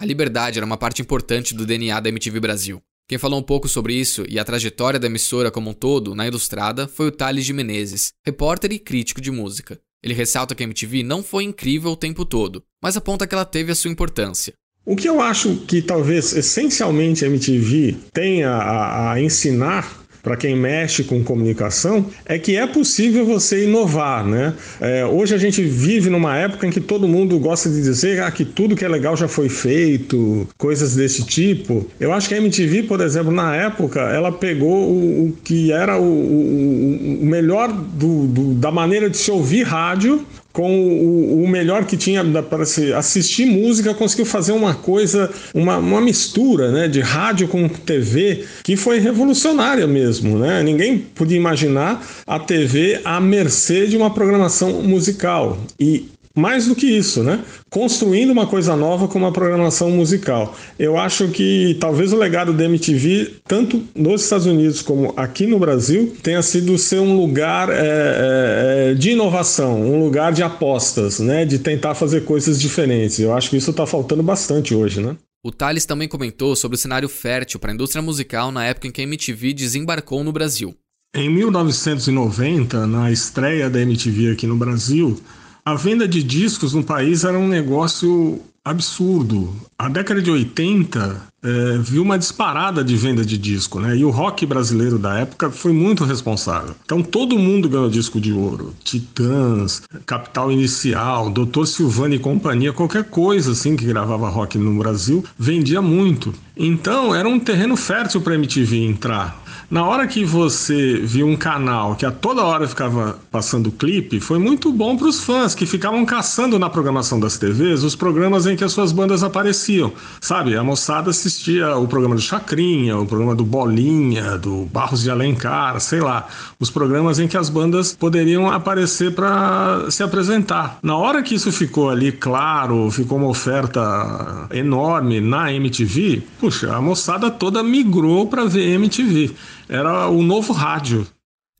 A 0.00 0.04
liberdade 0.04 0.58
era 0.58 0.66
uma 0.66 0.76
parte 0.76 1.02
importante 1.02 1.54
do 1.54 1.66
DNA 1.66 1.98
da 2.00 2.08
MTV 2.08 2.40
Brasil. 2.40 2.80
Quem 3.08 3.18
falou 3.18 3.40
um 3.40 3.42
pouco 3.42 3.68
sobre 3.68 3.94
isso 3.94 4.24
e 4.28 4.38
a 4.38 4.44
trajetória 4.44 5.00
da 5.00 5.06
emissora 5.06 5.50
como 5.50 5.70
um 5.70 5.74
todo 5.74 6.14
na 6.14 6.26
Ilustrada 6.26 6.86
foi 6.86 7.08
o 7.08 7.12
Thales 7.12 7.46
de 7.46 7.54
Menezes, 7.54 8.12
repórter 8.24 8.70
e 8.70 8.78
crítico 8.78 9.20
de 9.20 9.30
música. 9.30 9.80
Ele 10.02 10.14
ressalta 10.14 10.54
que 10.54 10.62
a 10.62 10.66
MTV 10.66 11.02
não 11.02 11.22
foi 11.22 11.44
incrível 11.44 11.90
o 11.90 11.96
tempo 11.96 12.24
todo, 12.24 12.62
mas 12.82 12.96
aponta 12.96 13.26
que 13.26 13.34
ela 13.34 13.44
teve 13.44 13.72
a 13.72 13.74
sua 13.74 13.90
importância. 13.90 14.52
O 14.88 14.96
que 14.96 15.06
eu 15.06 15.20
acho 15.20 15.54
que 15.66 15.82
talvez 15.82 16.34
essencialmente 16.34 17.22
a 17.22 17.28
MTV 17.28 17.94
tenha 18.10 18.48
a, 18.48 19.12
a 19.12 19.20
ensinar 19.20 19.98
para 20.22 20.34
quem 20.34 20.56
mexe 20.56 21.04
com 21.04 21.22
comunicação 21.22 22.06
é 22.24 22.38
que 22.38 22.56
é 22.56 22.66
possível 22.66 23.26
você 23.26 23.64
inovar, 23.64 24.24
né? 24.26 24.54
É, 24.80 25.04
hoje 25.04 25.34
a 25.34 25.38
gente 25.38 25.62
vive 25.62 26.08
numa 26.08 26.38
época 26.38 26.66
em 26.66 26.70
que 26.70 26.80
todo 26.80 27.06
mundo 27.06 27.38
gosta 27.38 27.68
de 27.68 27.82
dizer 27.82 28.22
ah, 28.22 28.30
que 28.30 28.46
tudo 28.46 28.74
que 28.74 28.82
é 28.82 28.88
legal 28.88 29.14
já 29.14 29.28
foi 29.28 29.50
feito, 29.50 30.48
coisas 30.56 30.96
desse 30.96 31.22
tipo. 31.22 31.86
Eu 32.00 32.10
acho 32.10 32.26
que 32.26 32.34
a 32.34 32.38
MTV, 32.38 32.84
por 32.84 33.02
exemplo, 33.02 33.30
na 33.30 33.54
época, 33.54 34.00
ela 34.00 34.32
pegou 34.32 34.90
o, 34.90 35.26
o 35.26 35.32
que 35.44 35.70
era 35.70 35.98
o, 35.98 36.02
o, 36.02 37.18
o 37.20 37.26
melhor 37.26 37.70
do, 37.70 38.26
do, 38.26 38.54
da 38.54 38.70
maneira 38.70 39.10
de 39.10 39.18
se 39.18 39.30
ouvir 39.30 39.64
rádio 39.64 40.26
com 40.58 40.72
o, 40.76 41.44
o 41.44 41.48
melhor 41.48 41.84
que 41.84 41.96
tinha 41.96 42.24
para 42.42 42.66
se 42.66 42.92
assistir 42.92 43.46
música, 43.46 43.94
conseguiu 43.94 44.26
fazer 44.26 44.50
uma 44.50 44.74
coisa, 44.74 45.30
uma, 45.54 45.76
uma 45.76 46.00
mistura 46.00 46.72
né, 46.72 46.88
de 46.88 47.00
rádio 47.00 47.46
com 47.46 47.68
TV 47.68 48.44
que 48.64 48.76
foi 48.76 48.98
revolucionária 48.98 49.86
mesmo. 49.86 50.36
Né? 50.36 50.60
Ninguém 50.64 50.98
podia 50.98 51.36
imaginar 51.36 52.04
a 52.26 52.40
TV 52.40 53.00
à 53.04 53.20
mercê 53.20 53.86
de 53.86 53.96
uma 53.96 54.12
programação 54.12 54.82
musical. 54.82 55.56
E 55.78 56.08
mais 56.38 56.66
do 56.66 56.74
que 56.74 56.86
isso, 56.86 57.22
né? 57.22 57.44
Construindo 57.68 58.30
uma 58.30 58.46
coisa 58.46 58.76
nova 58.76 59.08
com 59.08 59.18
uma 59.18 59.32
programação 59.32 59.90
musical. 59.90 60.56
Eu 60.78 60.96
acho 60.96 61.28
que 61.28 61.76
talvez 61.80 62.12
o 62.12 62.16
legado 62.16 62.52
da 62.52 62.64
MTV, 62.64 63.34
tanto 63.46 63.82
nos 63.94 64.22
Estados 64.22 64.46
Unidos 64.46 64.80
como 64.80 65.12
aqui 65.16 65.46
no 65.46 65.58
Brasil, 65.58 66.16
tenha 66.22 66.40
sido 66.42 66.78
ser 66.78 67.00
um 67.00 67.16
lugar 67.16 67.68
é, 67.70 68.92
é, 68.92 68.94
de 68.94 69.10
inovação, 69.10 69.82
um 69.82 70.02
lugar 70.02 70.32
de 70.32 70.42
apostas, 70.42 71.18
né? 71.18 71.44
De 71.44 71.58
tentar 71.58 71.94
fazer 71.94 72.24
coisas 72.24 72.60
diferentes. 72.60 73.18
Eu 73.18 73.34
acho 73.34 73.50
que 73.50 73.56
isso 73.56 73.70
está 73.72 73.84
faltando 73.84 74.22
bastante 74.22 74.74
hoje, 74.74 75.00
né? 75.00 75.16
O 75.44 75.52
Thales 75.52 75.86
também 75.86 76.08
comentou 76.08 76.54
sobre 76.56 76.76
o 76.76 76.78
cenário 76.78 77.08
fértil 77.08 77.60
para 77.60 77.70
a 77.70 77.74
indústria 77.74 78.02
musical 78.02 78.50
na 78.50 78.64
época 78.64 78.86
em 78.86 78.90
que 78.90 79.00
a 79.00 79.04
MTV 79.04 79.52
desembarcou 79.52 80.24
no 80.24 80.32
Brasil. 80.32 80.74
Em 81.14 81.30
1990, 81.30 82.86
na 82.86 83.10
estreia 83.10 83.70
da 83.70 83.80
MTV 83.80 84.32
aqui 84.32 84.46
no 84.46 84.56
Brasil, 84.56 85.18
a 85.64 85.74
venda 85.74 86.08
de 86.08 86.22
discos 86.22 86.74
no 86.74 86.82
país 86.82 87.24
era 87.24 87.38
um 87.38 87.48
negócio 87.48 88.40
absurdo. 88.64 89.54
A 89.78 89.88
década 89.88 90.20
de 90.20 90.30
80 90.30 91.28
é, 91.42 91.78
viu 91.78 92.02
uma 92.02 92.18
disparada 92.18 92.82
de 92.82 92.96
venda 92.96 93.24
de 93.24 93.38
disco, 93.38 93.80
né? 93.80 93.96
E 93.96 94.04
o 94.04 94.10
rock 94.10 94.44
brasileiro 94.44 94.98
da 94.98 95.18
época 95.20 95.50
foi 95.50 95.72
muito 95.72 96.04
responsável. 96.04 96.74
Então 96.84 97.02
todo 97.02 97.38
mundo 97.38 97.68
ganhou 97.68 97.88
disco 97.88 98.20
de 98.20 98.32
ouro. 98.32 98.74
Titãs, 98.82 99.82
Capital 100.04 100.50
Inicial, 100.52 101.30
Doutor 101.30 101.66
Silvano 101.66 102.14
e 102.14 102.18
companhia, 102.18 102.72
qualquer 102.72 103.04
coisa 103.04 103.52
assim 103.52 103.76
que 103.76 103.86
gravava 103.86 104.28
rock 104.28 104.58
no 104.58 104.78
Brasil 104.78 105.24
vendia 105.38 105.80
muito. 105.80 106.34
Então 106.56 107.14
era 107.14 107.28
um 107.28 107.38
terreno 107.38 107.76
fértil 107.76 108.20
para 108.20 108.34
MTV 108.34 108.84
entrar. 108.84 109.47
Na 109.70 109.84
hora 109.84 110.06
que 110.06 110.24
você 110.24 110.98
viu 111.04 111.26
um 111.26 111.36
canal 111.36 111.94
que 111.94 112.06
a 112.06 112.10
toda 112.10 112.42
hora 112.42 112.66
ficava 112.66 113.18
passando 113.30 113.70
clipe, 113.70 114.18
foi 114.18 114.38
muito 114.38 114.72
bom 114.72 114.96
para 114.96 115.06
os 115.06 115.20
fãs 115.22 115.54
que 115.54 115.66
ficavam 115.66 116.06
caçando 116.06 116.58
na 116.58 116.70
programação 116.70 117.20
das 117.20 117.36
TVs 117.36 117.82
os 117.82 117.94
programas 117.94 118.46
em 118.46 118.56
que 118.56 118.64
as 118.64 118.72
suas 118.72 118.92
bandas 118.92 119.22
apareciam. 119.22 119.92
Sabe, 120.22 120.56
a 120.56 120.64
moçada 120.64 121.10
assistia 121.10 121.76
o 121.76 121.86
programa 121.86 122.14
do 122.14 122.20
Chacrinha, 122.22 122.96
o 122.96 123.04
programa 123.04 123.34
do 123.34 123.44
Bolinha, 123.44 124.38
do 124.38 124.64
Barros 124.72 125.02
de 125.02 125.10
Alencar, 125.10 125.78
sei 125.80 126.00
lá, 126.00 126.26
os 126.58 126.70
programas 126.70 127.18
em 127.18 127.28
que 127.28 127.36
as 127.36 127.50
bandas 127.50 127.94
poderiam 127.94 128.50
aparecer 128.50 129.14
para 129.14 129.90
se 129.90 130.02
apresentar. 130.02 130.78
Na 130.82 130.96
hora 130.96 131.22
que 131.22 131.34
isso 131.34 131.52
ficou 131.52 131.90
ali 131.90 132.10
claro, 132.10 132.90
ficou 132.90 133.18
uma 133.18 133.28
oferta 133.28 134.48
enorme 134.50 135.20
na 135.20 135.52
MTV, 135.52 136.22
puxa, 136.40 136.74
a 136.74 136.80
moçada 136.80 137.30
toda 137.30 137.62
migrou 137.62 138.26
para 138.28 138.46
ver 138.46 138.70
MTV 138.70 139.34
era 139.68 140.08
o 140.08 140.22
novo 140.22 140.52
rádio. 140.52 141.06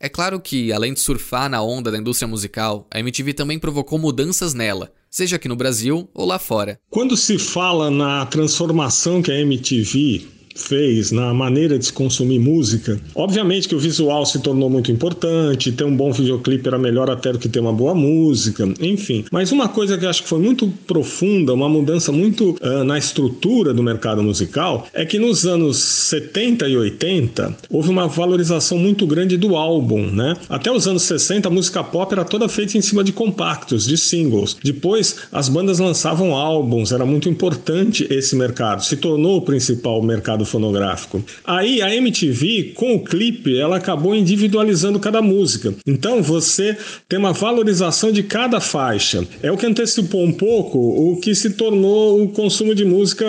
É 0.01 0.09
claro 0.09 0.41
que, 0.41 0.73
além 0.73 0.95
de 0.95 1.01
surfar 1.01 1.51
na 1.51 1.61
onda 1.61 1.91
da 1.91 1.99
indústria 1.99 2.29
musical, 2.29 2.87
a 2.91 3.01
MTV 3.01 3.35
também 3.35 3.59
provocou 3.59 3.99
mudanças 3.99 4.55
nela, 4.55 4.93
seja 5.11 5.37
aqui 5.37 5.49
no 5.49 5.57
Brasil 5.57 6.09
ou 6.15 6.25
lá 6.25 6.39
fora. 6.39 6.79
Quando 6.89 7.17
se 7.17 7.37
fala 7.37 7.91
na 7.91 8.25
transformação 8.27 9.21
que 9.21 9.33
a 9.33 9.41
MTV 9.41 10.38
fez 10.59 11.11
na 11.13 11.33
maneira 11.33 11.79
de 11.79 11.87
se 11.87 11.93
consumir 11.93 12.39
música. 12.39 13.01
Obviamente 13.15 13.69
que 13.69 13.75
o 13.75 13.79
visual 13.79 14.27
se 14.27 14.41
tornou 14.41 14.69
muito 14.69 14.91
importante, 14.91 15.73
ter 15.73 15.85
um 15.85 15.97
bom 15.97 16.13
videoclipe 16.13 16.67
era 16.67 16.79
melhor 16.79 17.11
até 17.11 17.33
do 17.33 17.39
que 17.39 17.49
ter 17.49 17.61
uma 17.61 17.73
boa 17.73 17.95
música, 17.95 18.69
enfim. 18.81 19.25
Mas 19.31 19.53
uma 19.53 19.69
coisa 19.69 19.97
que 19.97 20.05
eu 20.05 20.11
acho 20.11 20.23
que 20.23 20.29
foi 20.29 20.39
muito 20.39 20.69
profunda, 20.87 21.55
uma 21.55 21.69
mudança 21.69 22.11
muito 22.13 22.57
uh, 22.61 22.85
na 22.85 22.99
estrutura 22.99 23.73
do 23.73 23.83
mercado 23.83 24.23
musical, 24.23 24.87
é 24.93 25.05
que 25.05 25.19
nos 25.19 25.47
anos 25.47 25.79
70 25.79 26.69
e 26.69 26.77
80 26.77 27.57
houve 27.71 27.89
uma 27.89 28.09
valorização 28.09 28.79
muito 28.79 29.07
grande 29.07 29.37
do 29.37 29.57
álbum, 29.57 30.07
né? 30.07 30.35
Até 30.49 30.71
os 30.71 30.87
anos 30.87 31.03
60 31.03 31.49
a 31.49 31.51
música 31.51 31.85
pop 31.85 32.13
era 32.13 32.25
toda 32.25 32.49
feita 32.49 32.77
em 32.77 32.81
cima 32.81 33.05
de 33.05 33.13
compactos, 33.13 33.87
de 33.87 33.97
singles. 33.97 34.57
Depois 34.63 35.17
as 35.31 35.49
bandas 35.49 35.79
lançavam 35.79 36.35
álbuns, 36.35 36.93
era 36.93 37.07
muito 37.07 37.29
importante 37.29 38.07
esse 38.11 38.35
mercado, 38.35 38.85
se 38.85 38.97
tornou 38.97 39.39
o 39.39 39.43
principal 39.43 40.03
mercado 40.03 40.45
fonográfico. 40.49 41.23
Aí 41.45 41.81
a 41.83 41.95
MTV, 41.95 42.73
com 42.75 42.95
o 42.95 43.05
clipe, 43.05 43.59
ela 43.59 43.77
acabou 43.77 44.15
individualizando 44.15 44.99
cada 44.99 45.23
música. 45.23 45.75
Então 45.87 46.23
você 46.23 46.77
tem 47.09 47.19
uma 47.19 47.33
valorização 47.33 48.11
de 48.11 48.23
cada 48.23 48.61
faixa. 48.61 49.27
É 49.43 49.51
o 49.51 49.57
que 49.57 49.67
antecipou 49.67 50.25
um 50.25 50.33
pouco 50.33 50.79
o 50.79 51.21
que 51.21 51.35
se 51.35 51.51
tornou 51.51 52.23
o 52.23 52.29
consumo 52.29 52.75
de 52.75 52.85
música 52.85 53.27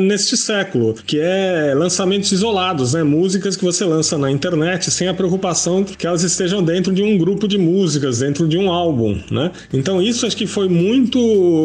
neste 0.00 0.36
século, 0.36 0.94
que 1.06 1.18
é 1.18 1.74
lançamentos 1.76 2.32
isolados, 2.32 2.94
né? 2.94 3.02
Músicas 3.02 3.56
que 3.56 3.64
você 3.64 3.84
lança 3.84 4.16
na 4.18 4.30
internet 4.30 4.90
sem 4.90 5.08
a 5.08 5.14
preocupação 5.14 5.84
que 5.84 6.06
elas 6.06 6.22
estejam 6.22 6.62
dentro 6.62 6.92
de 6.92 7.02
um 7.02 7.18
grupo 7.18 7.46
de 7.46 7.58
músicas, 7.58 8.20
dentro 8.20 8.48
de 8.48 8.56
um 8.56 8.70
álbum, 8.70 9.20
né? 9.30 9.50
Então 9.72 10.00
isso 10.02 10.26
acho 10.26 10.36
que 10.36 10.46
foi 10.46 10.68
muito 10.68 11.18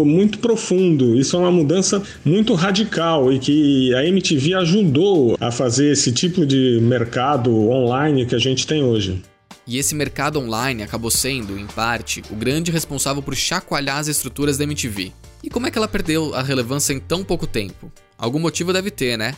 muito 0.05 0.39
profundo. 0.39 1.19
Isso 1.19 1.35
é 1.35 1.39
uma 1.39 1.51
mudança 1.51 2.01
muito 2.23 2.53
radical 2.53 3.31
e 3.31 3.39
que 3.39 3.93
a 3.93 4.05
MTV 4.05 4.53
ajudou 4.65 5.37
a 5.39 5.51
fazer 5.51 5.91
esse 5.91 6.11
tipo 6.11 6.45
de 6.45 6.79
mercado 6.81 7.69
online 7.69 8.25
que 8.25 8.33
a 8.33 8.39
gente 8.39 8.65
tem 8.65 8.83
hoje. 8.83 9.21
E 9.67 9.77
esse 9.77 9.95
mercado 9.95 10.39
online 10.39 10.83
acabou 10.83 11.09
sendo, 11.09 11.57
em 11.57 11.67
parte, 11.67 12.21
o 12.31 12.35
grande 12.35 12.71
responsável 12.71 13.21
por 13.21 13.35
chacoalhar 13.35 13.97
as 13.97 14.07
estruturas 14.07 14.57
da 14.57 14.63
MTV. 14.63 15.11
E 15.43 15.49
como 15.49 15.67
é 15.67 15.71
que 15.71 15.77
ela 15.77 15.87
perdeu 15.87 16.33
a 16.33 16.41
relevância 16.41 16.93
em 16.93 16.99
tão 16.99 17.23
pouco 17.23 17.45
tempo? 17.45 17.91
Algum 18.17 18.39
motivo 18.39 18.73
deve 18.73 18.89
ter, 18.89 19.17
né? 19.17 19.35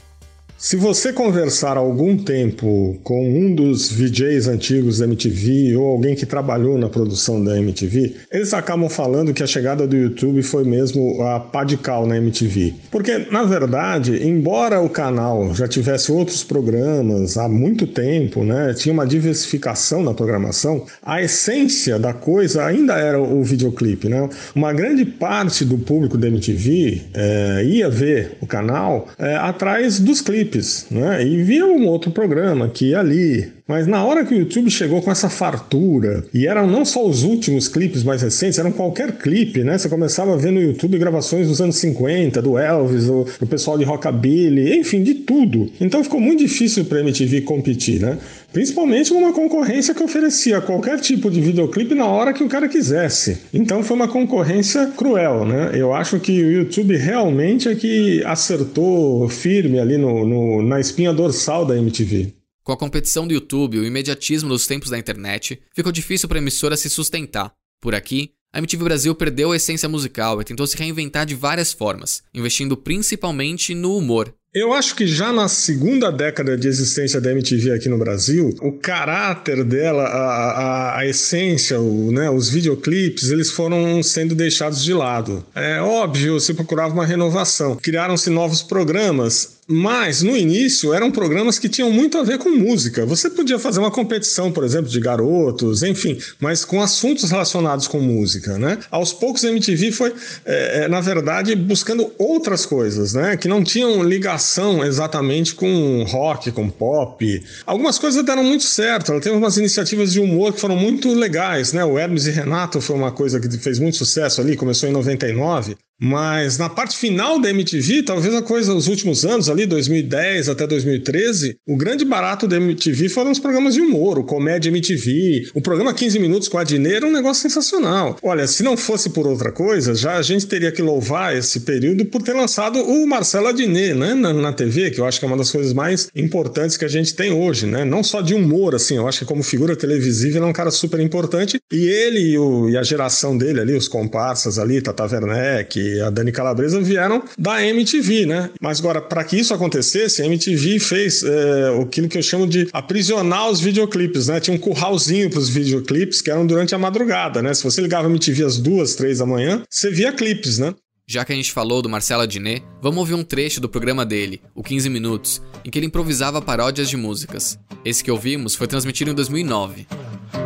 Se 0.59 0.75
você 0.75 1.13
conversar 1.13 1.77
algum 1.77 2.17
tempo 2.17 2.97
com 3.03 3.29
um 3.29 3.53
dos 3.53 3.91
VJs 3.91 4.47
antigos 4.47 4.97
da 4.97 5.05
MTV 5.05 5.75
ou 5.75 5.85
alguém 5.85 6.15
que 6.15 6.25
trabalhou 6.25 6.79
na 6.79 6.89
produção 6.89 7.43
da 7.43 7.59
MTV, 7.59 8.15
eles 8.31 8.55
acabam 8.55 8.89
falando 8.89 9.35
que 9.35 9.43
a 9.43 9.47
chegada 9.47 9.85
do 9.85 9.95
YouTube 9.95 10.41
foi 10.41 10.63
mesmo 10.63 11.21
a 11.21 11.39
pá 11.39 11.63
de 11.63 11.77
cal 11.77 12.07
na 12.07 12.17
MTV. 12.17 12.73
Porque, 12.89 13.27
na 13.29 13.43
verdade, 13.43 14.27
embora 14.27 14.81
o 14.81 14.89
canal 14.89 15.53
já 15.53 15.67
tivesse 15.67 16.11
outros 16.11 16.43
programas 16.43 17.37
há 17.37 17.47
muito 17.47 17.85
tempo, 17.85 18.43
né, 18.43 18.73
tinha 18.73 18.91
uma 18.91 19.05
diversificação 19.05 20.01
na 20.01 20.15
programação, 20.15 20.83
a 21.03 21.21
essência 21.21 21.99
da 21.99 22.13
coisa 22.13 22.65
ainda 22.65 22.95
era 22.95 23.21
o 23.21 23.43
videoclipe. 23.43 24.09
Né? 24.09 24.27
Uma 24.55 24.73
grande 24.73 25.05
parte 25.05 25.63
do 25.63 25.77
público 25.77 26.17
da 26.17 26.27
MTV 26.27 27.03
é, 27.13 27.63
ia 27.63 27.91
ver 27.91 28.37
o 28.41 28.47
canal 28.47 29.07
é, 29.19 29.35
atrás 29.35 29.99
dos 29.99 30.19
clipes 30.19 30.46
clipes, 30.47 30.87
né? 30.89 31.25
E 31.25 31.43
via 31.43 31.65
um 31.65 31.85
outro 31.87 32.11
programa 32.11 32.69
que 32.69 32.89
ia 32.89 32.99
ali. 32.99 33.51
Mas 33.67 33.85
na 33.85 34.03
hora 34.03 34.23
que 34.23 34.33
o 34.33 34.37
YouTube 34.37 34.71
chegou 34.71 35.01
com 35.01 35.11
essa 35.11 35.29
fartura, 35.29 36.23
e 36.33 36.47
eram 36.47 36.65
não 36.65 36.85
só 36.85 37.05
os 37.05 37.23
últimos 37.23 37.67
clipes 37.67 38.01
mais 38.01 38.21
recentes, 38.21 38.57
eram 38.57 38.71
qualquer 38.71 39.17
clipe, 39.17 39.61
né? 39.61 39.77
Você 39.77 39.89
começava 39.89 40.33
a 40.33 40.37
ver 40.37 40.51
no 40.51 40.61
YouTube 40.61 40.97
gravações 40.97 41.47
dos 41.49 41.59
anos 41.59 41.75
50, 41.75 42.41
do 42.41 42.57
Elvis, 42.57 43.05
do, 43.05 43.25
do 43.39 43.45
pessoal 43.45 43.77
de 43.77 43.83
rockabilly, 43.83 44.77
enfim, 44.79 45.03
de 45.03 45.15
tudo. 45.15 45.69
Então 45.81 46.01
ficou 46.01 46.19
muito 46.19 46.39
difícil 46.39 46.85
para 46.85 46.99
a 46.99 47.01
MTV 47.01 47.41
competir, 47.41 47.99
né? 47.99 48.17
Principalmente 48.51 49.11
com 49.11 49.19
uma 49.19 49.33
concorrência 49.33 49.93
que 49.93 50.03
oferecia 50.03 50.61
qualquer 50.61 50.99
tipo 50.99 51.29
de 51.29 51.41
videoclipe 51.41 51.93
na 51.93 52.05
hora 52.05 52.33
que 52.33 52.43
o 52.43 52.49
cara 52.49 52.67
quisesse. 52.67 53.41
Então 53.53 53.83
foi 53.83 53.95
uma 53.95 54.07
concorrência 54.07 54.87
cruel, 54.87 55.45
né? 55.45 55.71
Eu 55.73 55.93
acho 55.93 56.19
que 56.19 56.43
o 56.43 56.51
YouTube 56.51 56.95
realmente 56.95 57.67
é 57.67 57.75
que 57.75 58.23
acertou 58.25 59.27
firme 59.29 59.79
ali 59.79 59.97
no, 59.97 60.25
no 60.25 60.61
na 60.61 60.79
espinha 60.79 61.13
dorsal 61.13 61.65
da 61.65 61.77
MTV. 61.77 62.33
Com 62.63 62.71
a 62.71 62.77
competição 62.77 63.27
do 63.27 63.33
YouTube 63.33 63.77
e 63.77 63.79
o 63.79 63.85
imediatismo 63.85 64.49
dos 64.49 64.67
tempos 64.67 64.89
da 64.89 64.97
internet, 64.97 65.59
ficou 65.73 65.91
difícil 65.91 66.27
para 66.27 66.37
a 66.37 66.41
emissora 66.41 66.75
se 66.75 66.89
sustentar. 66.89 67.53
Por 67.79 67.93
aqui, 67.93 68.31
a 68.53 68.59
MTV 68.59 68.83
Brasil 68.83 69.13
perdeu 69.13 69.51
a 69.51 69.55
essência 69.55 69.87
musical 69.87 70.41
e 70.41 70.45
tentou 70.45 70.65
se 70.65 70.77
reinventar 70.77 71.25
de 71.25 71.35
várias 71.35 71.73
formas, 71.73 72.23
investindo 72.33 72.75
principalmente 72.75 73.75
no 73.75 73.95
humor, 73.97 74.33
eu 74.59 74.73
acho 74.73 74.95
que 74.95 75.05
já 75.05 75.31
na 75.31 75.47
segunda 75.47 76.11
década 76.11 76.57
de 76.57 76.67
existência 76.67 77.21
da 77.21 77.31
MTV 77.31 77.73
aqui 77.73 77.87
no 77.87 77.97
Brasil, 77.97 78.49
o 78.59 78.71
caráter 78.71 79.63
dela, 79.63 80.03
a, 80.03 80.51
a, 80.51 80.99
a 80.99 81.05
essência, 81.05 81.79
o, 81.79 82.11
né, 82.11 82.27
os 82.27 82.49
videoclipes, 82.49 83.29
eles 83.29 83.51
foram 83.51 84.01
sendo 84.01 84.33
deixados 84.33 84.83
de 84.83 84.95
lado. 84.95 85.45
É 85.53 85.79
óbvio, 85.79 86.39
se 86.39 86.55
procurava 86.55 86.91
uma 86.91 87.05
renovação. 87.05 87.75
Criaram-se 87.75 88.31
novos 88.31 88.63
programas, 88.63 89.56
mas 89.67 90.21
no 90.21 90.35
início 90.35 90.93
eram 90.93 91.11
programas 91.11 91.59
que 91.59 91.67
tinham 91.67 91.91
muito 91.91 92.17
a 92.17 92.23
ver 92.23 92.37
com 92.37 92.49
música. 92.49 93.05
Você 93.05 93.29
podia 93.29 93.59
fazer 93.59 93.79
uma 93.79 93.91
competição, 93.91 94.51
por 94.51 94.63
exemplo, 94.63 94.89
de 94.89 94.99
garotos, 94.99 95.83
enfim, 95.83 96.17
mas 96.39 96.63
com 96.63 96.81
assuntos 96.81 97.29
relacionados 97.29 97.87
com 97.87 97.99
música, 97.99 98.57
né? 98.57 98.77
Aos 98.89 99.11
poucos 99.11 99.43
a 99.43 99.49
MTV 99.49 99.91
foi, 99.91 100.13
é, 100.45 100.83
é, 100.83 100.87
na 100.87 101.01
verdade, 101.01 101.55
buscando 101.55 102.11
outras 102.17 102.65
coisas, 102.65 103.13
né? 103.13 103.35
Que 103.35 103.47
não 103.47 103.63
tinham 103.63 104.01
ligação 104.03 104.85
exatamente 104.85 105.53
com 105.53 106.03
rock, 106.07 106.51
com 106.51 106.69
pop. 106.69 107.43
Algumas 107.65 107.99
coisas 107.99 108.23
deram 108.23 108.43
muito 108.43 108.63
certo. 108.63 109.11
Ela 109.11 109.21
teve 109.21 109.35
umas 109.35 109.57
iniciativas 109.57 110.13
de 110.13 110.19
humor 110.19 110.53
que 110.53 110.61
foram 110.61 110.77
muito 110.77 111.13
legais, 111.13 111.73
né? 111.73 111.83
O 111.83 111.99
Hermes 111.99 112.25
e 112.25 112.31
Renato 112.31 112.79
foi 112.79 112.95
uma 112.95 113.11
coisa 113.11 113.39
que 113.39 113.49
fez 113.57 113.79
muito 113.79 113.97
sucesso 113.97 114.39
ali, 114.39 114.55
começou 114.55 114.87
em 114.87 114.93
99. 114.93 115.75
Mas 115.99 116.57
na 116.57 116.69
parte 116.69 116.95
final 116.95 117.39
da 117.39 117.49
MTV, 117.49 118.03
talvez 118.03 118.33
a 118.35 118.41
coisa, 118.41 118.73
os 118.73 118.87
últimos 118.87 119.25
anos, 119.25 119.49
ali, 119.49 119.65
2010 119.65 120.47
até 120.49 120.67
2013, 120.67 121.57
o 121.67 121.75
grande 121.75 122.05
barato 122.05 122.47
da 122.47 122.57
MTV 122.57 123.09
foram 123.09 123.31
os 123.31 123.39
programas 123.39 123.73
de 123.73 123.81
humor, 123.81 124.19
o 124.19 124.23
Comédia 124.23 124.69
MTV, 124.69 125.49
o 125.55 125.61
programa 125.61 125.93
15 125.93 126.19
Minutos 126.19 126.47
com 126.47 126.57
a 126.57 126.63
Dineira, 126.63 127.07
um 127.07 127.11
negócio 127.11 127.41
sensacional. 127.41 128.17
Olha, 128.21 128.45
se 128.45 128.61
não 128.61 128.77
fosse 128.77 129.09
por 129.09 129.25
outra 129.25 129.51
coisa, 129.51 129.95
já 129.95 130.17
a 130.17 130.21
gente 130.21 130.45
teria 130.45 130.71
que 130.71 130.81
louvar 130.81 131.35
esse 131.35 131.61
período 131.61 132.05
por 132.05 132.21
ter 132.21 132.33
lançado 132.33 132.79
o 132.79 133.07
Marcelo 133.07 133.47
Adnet, 133.47 133.93
né, 133.95 134.13
na, 134.13 134.33
na 134.33 134.53
TV, 134.53 134.91
que 134.91 134.99
eu 134.99 135.05
acho 135.05 135.19
que 135.19 135.25
é 135.25 135.27
uma 135.27 135.37
das 135.37 135.51
coisas 135.51 135.73
mais 135.73 136.09
importantes 136.15 136.77
que 136.77 136.85
a 136.85 136.89
gente 136.89 137.15
tem 137.15 137.31
hoje, 137.31 137.65
né? 137.65 137.83
Não 137.83 138.03
só 138.03 138.21
de 138.21 138.35
humor, 138.35 138.75
assim, 138.75 138.97
eu 138.97 139.07
acho 139.07 139.19
que 139.19 139.25
como 139.25 139.41
figura 139.41 139.75
televisiva 139.75 140.37
ele 140.37 140.45
é 140.45 140.47
um 140.47 140.53
cara 140.53 140.69
super 140.69 140.99
importante. 140.99 141.59
E 141.71 141.87
ele 141.87 142.19
e, 142.19 142.37
o, 142.37 142.69
e 142.69 142.77
a 142.77 142.83
geração 142.83 143.37
dele 143.37 143.59
ali, 143.59 143.73
os 143.75 143.87
comparsas 143.87 144.59
ali, 144.59 144.81
Tata 144.81 145.03
Werneck, 145.03 145.86
e 145.87 146.01
a 146.01 146.09
Dani 146.09 146.31
Calabresa 146.31 146.81
vieram 146.81 147.23
da 147.37 147.65
MTV, 147.65 148.25
né? 148.25 148.49
Mas 148.61 148.79
agora, 148.79 149.01
para 149.01 149.23
que 149.23 149.37
isso 149.37 149.53
acontecesse, 149.53 150.21
a 150.21 150.25
MTV 150.25 150.79
fez 150.79 151.23
é, 151.23 151.81
aquilo 151.81 152.07
que 152.07 152.17
eu 152.17 152.23
chamo 152.23 152.47
de 152.47 152.67
aprisionar 152.73 153.49
os 153.49 153.59
videoclipes, 153.59 154.27
né? 154.27 154.39
Tinha 154.39 154.55
um 154.55 154.59
curralzinho 154.59 155.29
para 155.29 155.39
os 155.39 155.49
videoclipes 155.49 156.21
que 156.21 156.29
eram 156.29 156.45
durante 156.45 156.75
a 156.75 156.77
madrugada, 156.77 157.41
né? 157.41 157.53
Se 157.53 157.63
você 157.63 157.81
ligava 157.81 158.07
a 158.07 158.09
MTV 158.09 158.43
às 158.43 158.57
duas, 158.57 158.95
três 158.95 159.19
da 159.19 159.25
manhã, 159.25 159.63
você 159.69 159.89
via 159.89 160.11
clipes, 160.11 160.57
né? 160.57 160.73
Já 161.09 161.23
que 161.23 161.31
a 161.31 161.35
gente 161.35 161.53
falou 161.53 161.81
do 161.81 161.87
Marcelo 161.87 162.23
Adnet, 162.23 162.61
vamos 162.81 162.99
ouvir 162.99 163.13
um 163.13 163.23
trecho 163.23 163.61
do 163.61 163.69
programa 163.69 164.05
dele, 164.05 164.41
o 164.53 164.61
15 164.61 164.89
Minutos, 164.89 165.41
em 165.63 165.69
que 165.69 165.79
ele 165.79 165.85
improvisava 165.85 166.41
paródias 166.41 166.89
de 166.89 166.97
músicas. 166.97 167.57
Esse 167.85 168.03
que 168.03 168.11
ouvimos 168.11 168.55
foi 168.55 168.67
transmitido 168.67 169.11
em 169.11 169.13
2009. 169.13 169.87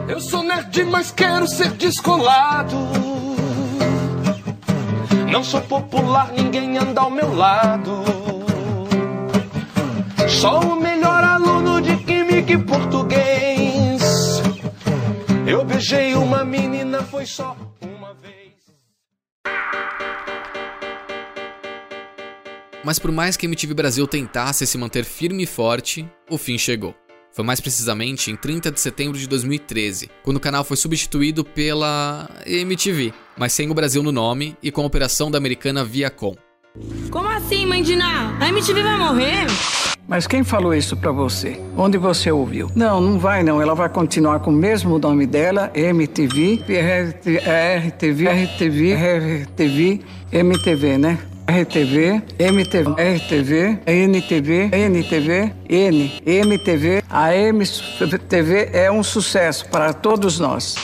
Eu 0.08 0.22
sou 0.22 0.44
nerd, 0.44 0.84
mas 0.84 1.10
quero 1.12 1.48
ser 1.48 1.72
descolado. 1.72 2.78
Não 5.32 5.46
sou 5.46 5.62
popular, 5.62 6.34
ninguém 6.34 6.78
anda 6.78 7.00
ao 7.00 7.10
meu 7.10 7.34
lado. 7.34 8.04
Sou 10.28 10.60
o 10.60 10.82
melhor 10.82 11.24
aluno 11.24 11.82
de 11.82 11.96
química 12.04 12.52
e 12.52 12.58
português. 12.58 14.02
Eu 15.48 15.64
beijei 15.64 16.16
uma 16.16 16.44
menina, 16.44 17.02
foi 17.04 17.26
só 17.26 17.56
uma 17.82 18.14
vez. 18.14 18.52
Mas 22.84 23.00
por 23.00 23.12
mais 23.12 23.38
que 23.38 23.46
a 23.46 23.50
MTV 23.50 23.74
Brasil 23.74 24.06
tentasse 24.06 24.68
se 24.68 24.78
manter 24.78 25.06
firme 25.06 25.44
e 25.44 25.48
forte, 25.48 26.06
o 26.30 26.38
fim 26.38 26.58
chegou. 26.58 26.94
Foi 27.34 27.46
mais 27.46 27.62
precisamente 27.62 28.30
em 28.30 28.36
30 28.36 28.72
de 28.72 28.80
setembro 28.80 29.18
de 29.18 29.28
2013, 29.28 30.10
quando 30.22 30.38
o 30.38 30.40
canal 30.42 30.64
foi 30.66 30.76
substituído 30.76 31.46
pela 31.46 32.30
MTV, 32.46 33.14
mas 33.38 33.54
sem 33.54 33.70
o 33.70 33.74
Brasil 33.74 34.04
no 34.04 34.12
nome 34.12 34.56
e 34.62 34.70
com 34.70 34.82
a 34.82 34.86
operação 34.86 35.32
da 35.32 35.38
americana 35.38 35.84
Viacom. 35.84 36.36
Como 37.10 37.28
assim, 37.30 37.66
mãe 37.66 37.84
de 37.84 37.96
Ná? 37.96 38.38
A 38.40 38.50
MTV 38.50 38.84
vai 38.84 38.98
morrer? 38.98 39.48
Mas 40.08 40.28
quem 40.28 40.44
falou 40.44 40.74
isso 40.74 40.98
para 40.98 41.12
você? 41.12 41.58
Onde 41.78 41.98
você 41.98 42.30
ouviu? 42.32 42.70
Não, 42.76 43.00
não 43.00 43.18
vai 43.18 43.44
não. 43.44 43.62
Ela 43.62 43.74
vai 43.74 43.88
continuar 43.88 44.42
com 44.42 44.50
o 44.50 44.54
mesmo 44.54 45.00
nome 45.00 45.26
dela, 45.26 45.72
MTV, 45.74 46.64
RTV, 46.68 47.38
RTV, 47.88 48.94
RTV, 48.94 50.02
MTV, 50.34 50.98
né? 50.98 51.20
RTV, 51.52 52.24
MTV, 52.40 52.92
RTV, 52.98 53.80
NTV, 53.86 54.70
NTV, 54.72 55.54
N, 55.70 56.22
MTV. 56.26 57.04
A 57.10 57.36
MTV 57.36 58.70
é 58.72 58.90
um 58.90 59.04
sucesso 59.04 59.66
para 59.68 59.92
todos 59.92 60.40
nós. 60.40 60.76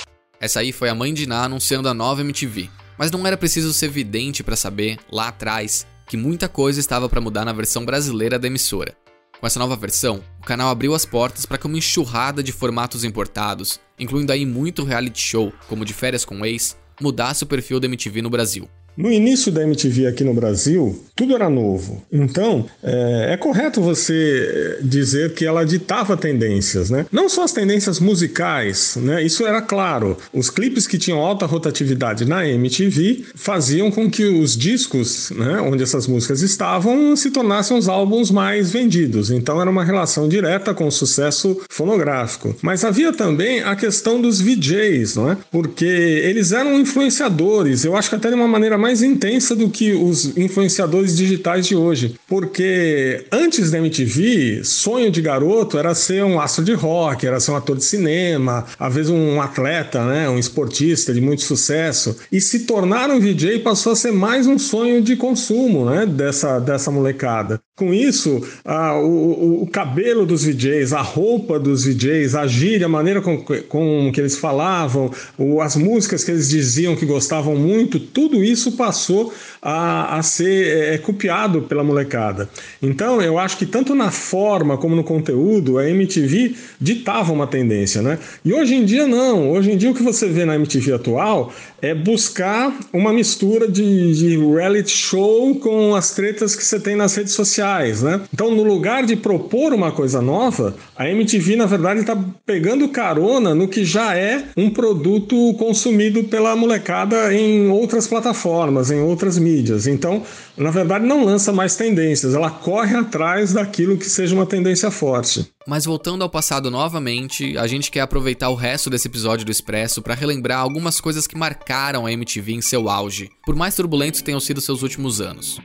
Essa 0.42 0.60
aí 0.60 0.74
foi 0.74 0.90
a 0.90 0.96
mãe 0.96 1.14
de 1.14 1.26
Ná 1.26 1.46
anunciando 1.46 1.88
a 1.88 1.94
nova 1.94 2.20
MTV. 2.20 2.70
Mas 2.98 3.10
não 3.12 3.26
era 3.26 3.38
preciso 3.38 3.72
ser 3.72 3.88
vidente 3.88 4.44
para 4.44 4.58
saber, 4.58 4.98
lá 5.10 5.30
atrás, 5.30 5.88
que 6.06 6.18
muita 6.18 6.50
coisa 6.50 6.82
estava 6.82 7.08
para 7.08 7.22
mudar 7.22 7.46
na 7.46 7.54
versão 7.54 7.86
brasileira 7.86 8.38
da 8.38 8.48
emissora. 8.48 8.94
Com 9.40 9.48
essa 9.48 9.60
nova 9.60 9.76
versão, 9.78 10.22
o 10.42 10.46
canal 10.46 10.70
abriu 10.70 10.94
as 10.94 11.06
portas 11.06 11.46
para 11.46 11.58
que 11.58 11.68
uma 11.68 11.78
enxurrada 11.78 12.44
de 12.44 12.52
formatos 12.52 13.06
importados, 13.06 13.80
incluindo 13.98 14.34
aí 14.34 14.46
muito 14.46 14.84
reality 14.84 15.22
show, 15.22 15.54
como 15.70 15.86
de 15.86 15.94
férias 15.94 16.26
com 16.26 16.46
ex, 16.46 16.76
mudasse 17.00 17.44
o 17.44 17.48
perfil 17.48 17.80
da 17.80 17.86
MTV 17.86 18.22
no 18.22 18.30
Brasil. 18.30 18.68
No 18.98 19.12
início 19.12 19.52
da 19.52 19.62
MTV 19.62 20.08
aqui 20.08 20.24
no 20.24 20.34
Brasil, 20.34 21.00
tudo 21.16 21.36
era 21.36 21.50
novo. 21.50 22.04
Então, 22.12 22.66
é, 22.84 23.34
é, 23.34 23.38
correto 23.38 23.80
você 23.80 24.80
dizer 24.82 25.34
que 25.34 25.46
ela 25.46 25.64
ditava 25.64 26.18
tendências, 26.18 26.90
né? 26.90 27.06
Não 27.12 27.30
só 27.30 27.44
as 27.44 27.52
tendências 27.52 28.00
musicais, 28.00 28.96
né? 29.02 29.24
Isso 29.24 29.46
era 29.46 29.62
claro. 29.62 30.18
Os 30.34 30.50
clipes 30.50 30.88
que 30.88 30.98
tinham 30.98 31.20
alta 31.20 31.46
rotatividade 31.46 32.26
na 32.26 32.48
MTV 32.48 33.26
faziam 33.36 33.92
com 33.92 34.10
que 34.10 34.26
os 34.26 34.58
discos, 34.58 35.32
né, 35.32 35.62
onde 35.62 35.84
essas 35.84 36.08
músicas 36.08 36.42
estavam, 36.42 37.16
se 37.16 37.30
tornassem 37.30 37.78
os 37.78 37.88
álbuns 37.88 38.32
mais 38.32 38.72
vendidos. 38.72 39.30
Então, 39.30 39.62
era 39.62 39.70
uma 39.70 39.84
relação 39.84 40.28
direta 40.28 40.74
com 40.74 40.88
o 40.88 40.92
sucesso 40.92 41.60
fonográfico. 41.70 42.56
Mas 42.62 42.84
havia 42.84 43.14
também 43.14 43.62
a 43.62 43.76
questão 43.76 44.20
dos 44.20 44.42
VJs, 44.42 45.16
não 45.16 45.32
é? 45.32 45.38
Porque 45.52 45.86
eles 45.86 46.52
eram 46.52 46.80
influenciadores. 46.80 47.86
Eu 47.86 47.96
acho 47.96 48.10
que 48.10 48.16
até 48.16 48.30
de 48.30 48.36
uma 48.36 48.48
maneira 48.48 48.78
mais 48.78 48.87
mais 48.88 49.02
intensa 49.02 49.54
do 49.54 49.70
que 49.70 49.92
os 49.92 50.38
influenciadores 50.38 51.18
digitais 51.18 51.68
de 51.68 51.76
hoje. 51.76 52.16
Porque 52.26 53.26
antes 53.30 53.70
da 53.70 53.80
MTV, 53.80 54.64
sonho 54.64 55.12
de 55.12 55.22
garoto 55.22 55.78
era 55.78 55.94
ser 55.94 56.24
um 56.24 56.40
astro 56.40 56.64
de 56.64 56.74
rock, 56.74 57.28
era 57.28 57.38
ser 57.38 57.52
um 57.52 57.58
ator 57.58 57.76
de 57.76 57.84
cinema, 57.84 58.66
às 58.80 58.96
vezes 58.96 59.12
um 59.12 59.42
atleta, 59.42 60.06
né, 60.06 60.30
um 60.30 60.40
esportista 60.40 61.14
de 61.14 61.20
muito 61.20 61.42
sucesso. 61.42 62.16
E 62.32 62.40
se 62.40 62.60
tornar 62.60 63.10
um 63.10 63.20
VJ 63.20 63.60
passou 63.60 63.92
a 63.92 63.96
ser 63.96 64.14
mais 64.14 64.48
um 64.48 64.58
sonho 64.58 65.02
de 65.02 65.18
consumo 65.18 65.84
né, 65.90 66.06
dessa, 66.06 66.58
dessa 66.58 66.90
molecada. 66.90 67.60
Com 67.78 67.94
isso, 67.94 68.42
a, 68.66 68.96
o, 68.96 69.62
o, 69.62 69.68
cabelo 69.68 70.26
dos 70.26 70.44
VJs, 70.44 70.94
a 70.94 71.02
roupa 71.02 71.60
dos 71.60 71.86
VJs, 71.86 72.34
a 72.34 72.48
gíria, 72.48 72.88
a 72.88 72.90
maneira 72.90 73.22
com, 73.22 73.38
com 73.38 74.12
que 74.12 74.20
eles 74.20 74.36
falavam, 74.36 75.12
o, 75.38 75.62
as 75.62 75.76
músicas 75.76 76.24
que 76.24 76.32
eles 76.32 76.50
diziam 76.50 76.96
que 76.96 77.06
gostavam 77.06 77.56
muito, 77.56 78.00
tudo 78.00 78.44
isso 78.44 78.72
passou 78.78 79.34
a, 79.62 80.18
a 80.18 80.24
ser 80.24 80.68
é, 80.68 80.94
é, 80.94 80.98
copiado 80.98 81.64
pela 81.64 81.84
molecada. 81.84 82.50
Então, 82.82 83.22
eu 83.22 83.38
acho 83.38 83.58
que 83.58 83.66
tanto 83.66 83.94
na 83.94 84.12
forma 84.12 84.78
como 84.78 84.96
no 84.96 85.04
conteúdo, 85.04 85.78
a 85.78 85.90
MTV 85.90 86.56
ditava 86.80 87.34
uma 87.34 87.48
tendência, 87.48 88.02
né? 88.02 88.20
E 88.46 88.54
hoje 88.54 88.76
em 88.76 88.86
dia, 88.86 89.08
não. 89.08 89.52
Hoje 89.52 89.72
em 89.72 89.78
dia, 89.78 89.90
o 89.90 89.94
que 89.94 90.04
você 90.04 90.28
vê 90.28 90.46
na 90.46 90.56
MTV 90.56 90.94
atual 90.94 91.52
é 91.82 91.94
buscar 91.94 92.76
uma 92.92 93.14
mistura 93.14 93.68
de, 93.68 94.14
de 94.14 94.38
reality 94.38 94.92
show 94.92 95.56
com 95.56 95.96
as 95.96 96.12
tretas 96.12 96.56
que 96.56 96.64
você 96.64 96.80
tem 96.80 96.96
nas 96.96 97.16
redes 97.16 97.34
sociais, 97.34 98.02
né? 98.02 98.22
Então, 98.34 98.54
no 98.54 98.64
lugar 98.64 99.06
de 99.06 99.16
propor 99.16 99.74
uma 99.74 99.92
coisa 99.92 100.22
nova, 100.22 100.76
a 100.96 101.08
MTV, 101.08 101.56
na 101.56 101.66
verdade, 101.66 102.02
está 102.02 102.18
pegando 102.46 102.90
carona 102.90 103.54
no 103.54 103.68
que 103.68 103.86
já 103.86 104.16
é 104.16 104.44
um 104.56 104.70
produto 104.70 105.54
consumido 105.56 106.24
pela 106.24 106.56
molecada 106.56 107.34
em 107.34 107.70
outras 107.70 108.08
plataformas, 108.08 108.90
em 108.90 109.00
outras 109.00 109.38
mídias. 109.38 109.88
Então, 109.88 110.24
na 110.58 110.72
verdade, 110.72 111.06
não 111.06 111.24
lança 111.24 111.54
mais 111.54 111.76
tendências, 111.76 112.34
ela 112.34 112.50
corre 112.50 112.96
atrás 112.96 113.54
daquilo 113.54 113.98
que 113.98 114.06
seja 114.06 114.34
uma 114.34 114.46
tendência 114.46 114.90
forte. 114.90 115.48
Mas 115.68 115.86
voltando 115.86 116.24
ao 116.24 116.30
passado 116.30 116.72
novamente, 116.72 117.58
a 117.58 117.68
gente 117.68 117.92
quer 117.92 118.02
aproveitar 118.02 118.50
o 118.50 118.56
resto 118.56 118.90
desse 118.90 119.08
episódio 119.08 119.46
do 119.46 119.52
Expresso 119.52 120.02
para 120.02 120.16
relembrar 120.16 120.60
algumas 120.60 121.00
coisas 121.00 121.28
que 121.28 121.38
marcaram 121.38 122.06
a 122.06 122.12
MTV 122.12 122.54
em 122.54 122.62
seu 122.62 122.90
auge, 122.90 123.30
por 123.46 123.56
mais 123.56 123.76
turbulentos 123.76 124.22
tenham 124.22 124.40
sido 124.40 124.60
seus 124.60 124.82
últimos 124.82 125.22
anos. 125.22 125.60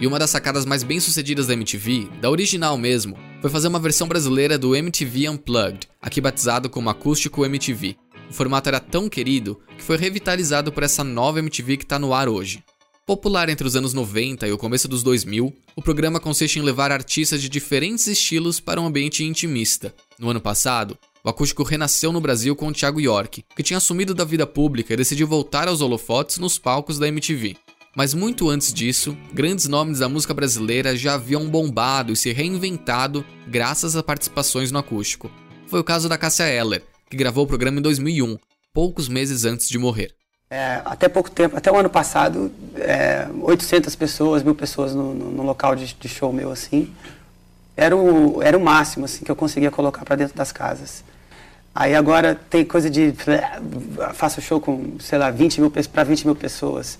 E 0.00 0.06
uma 0.06 0.18
das 0.18 0.30
sacadas 0.30 0.64
mais 0.66 0.82
bem-sucedidas 0.82 1.46
da 1.46 1.52
MTV, 1.52 2.08
da 2.20 2.28
original 2.28 2.76
mesmo, 2.76 3.16
foi 3.40 3.48
fazer 3.48 3.68
uma 3.68 3.78
versão 3.78 4.08
brasileira 4.08 4.58
do 4.58 4.74
MTV 4.74 5.28
Unplugged, 5.28 5.88
aqui 6.00 6.20
batizado 6.20 6.68
como 6.68 6.90
Acústico 6.90 7.44
MTV. 7.44 7.96
O 8.32 8.34
formato 8.34 8.70
era 8.70 8.80
tão 8.80 9.10
querido 9.10 9.60
que 9.76 9.84
foi 9.84 9.98
revitalizado 9.98 10.72
por 10.72 10.82
essa 10.82 11.04
nova 11.04 11.38
MTV 11.38 11.76
que 11.76 11.84
está 11.84 11.98
no 11.98 12.14
ar 12.14 12.30
hoje. 12.30 12.64
Popular 13.04 13.50
entre 13.50 13.66
os 13.66 13.76
anos 13.76 13.92
90 13.92 14.48
e 14.48 14.52
o 14.52 14.56
começo 14.56 14.88
dos 14.88 15.02
2000, 15.02 15.54
o 15.76 15.82
programa 15.82 16.18
consiste 16.18 16.58
em 16.58 16.62
levar 16.62 16.90
artistas 16.90 17.42
de 17.42 17.50
diferentes 17.50 18.06
estilos 18.06 18.58
para 18.58 18.80
um 18.80 18.86
ambiente 18.86 19.22
intimista. 19.22 19.94
No 20.18 20.30
ano 20.30 20.40
passado, 20.40 20.96
o 21.22 21.28
acústico 21.28 21.62
renasceu 21.62 22.10
no 22.10 22.22
Brasil 22.22 22.56
com 22.56 22.68
o 22.68 22.72
Thiago 22.72 23.02
York, 23.02 23.44
que 23.54 23.62
tinha 23.62 23.76
assumido 23.76 24.14
da 24.14 24.24
vida 24.24 24.46
pública 24.46 24.94
e 24.94 24.96
decidiu 24.96 25.26
voltar 25.26 25.68
aos 25.68 25.82
holofotes 25.82 26.38
nos 26.38 26.58
palcos 26.58 26.98
da 26.98 27.06
MTV. 27.06 27.58
Mas 27.94 28.14
muito 28.14 28.48
antes 28.48 28.72
disso, 28.72 29.14
grandes 29.34 29.68
nomes 29.68 29.98
da 29.98 30.08
música 30.08 30.32
brasileira 30.32 30.96
já 30.96 31.16
haviam 31.16 31.50
bombado 31.50 32.14
e 32.14 32.16
se 32.16 32.32
reinventado 32.32 33.22
graças 33.46 33.94
a 33.94 34.02
participações 34.02 34.72
no 34.72 34.78
acústico. 34.78 35.30
Foi 35.66 35.80
o 35.80 35.84
caso 35.84 36.08
da 36.08 36.16
Cássia 36.16 36.48
Eller, 36.48 36.82
que 37.12 37.16
gravou 37.16 37.44
o 37.44 37.46
programa 37.46 37.78
em 37.78 37.82
2001, 37.82 38.38
poucos 38.72 39.06
meses 39.06 39.44
antes 39.44 39.68
de 39.68 39.76
morrer. 39.76 40.14
É, 40.48 40.80
até 40.82 41.10
pouco 41.10 41.30
tempo, 41.30 41.54
até 41.54 41.70
o 41.70 41.76
ano 41.76 41.90
passado, 41.90 42.50
é, 42.74 43.28
800 43.42 43.94
pessoas, 43.96 44.42
mil 44.42 44.54
pessoas 44.54 44.94
no, 44.94 45.12
no, 45.12 45.30
no 45.30 45.42
local 45.42 45.76
de, 45.76 45.94
de, 45.94 46.08
show 46.08 46.32
meu, 46.32 46.50
assim, 46.50 46.90
era 47.76 47.94
o, 47.94 48.42
era 48.42 48.56
o 48.56 48.60
máximo 48.62 49.04
assim, 49.04 49.24
que 49.24 49.30
eu 49.30 49.36
conseguia 49.36 49.70
colocar 49.70 50.06
para 50.06 50.16
dentro 50.16 50.34
das 50.34 50.52
casas. 50.52 51.04
Aí 51.74 51.94
agora 51.94 52.34
tem 52.34 52.64
coisa 52.64 52.88
de. 52.88 53.14
Faço 54.14 54.40
show 54.40 54.60
com, 54.60 54.98
sei 54.98 55.18
lá, 55.18 55.30
20 55.30 55.60
mil 55.60 55.70
para 55.70 56.04
20 56.04 56.26
mil 56.26 56.36
pessoas. 56.36 56.98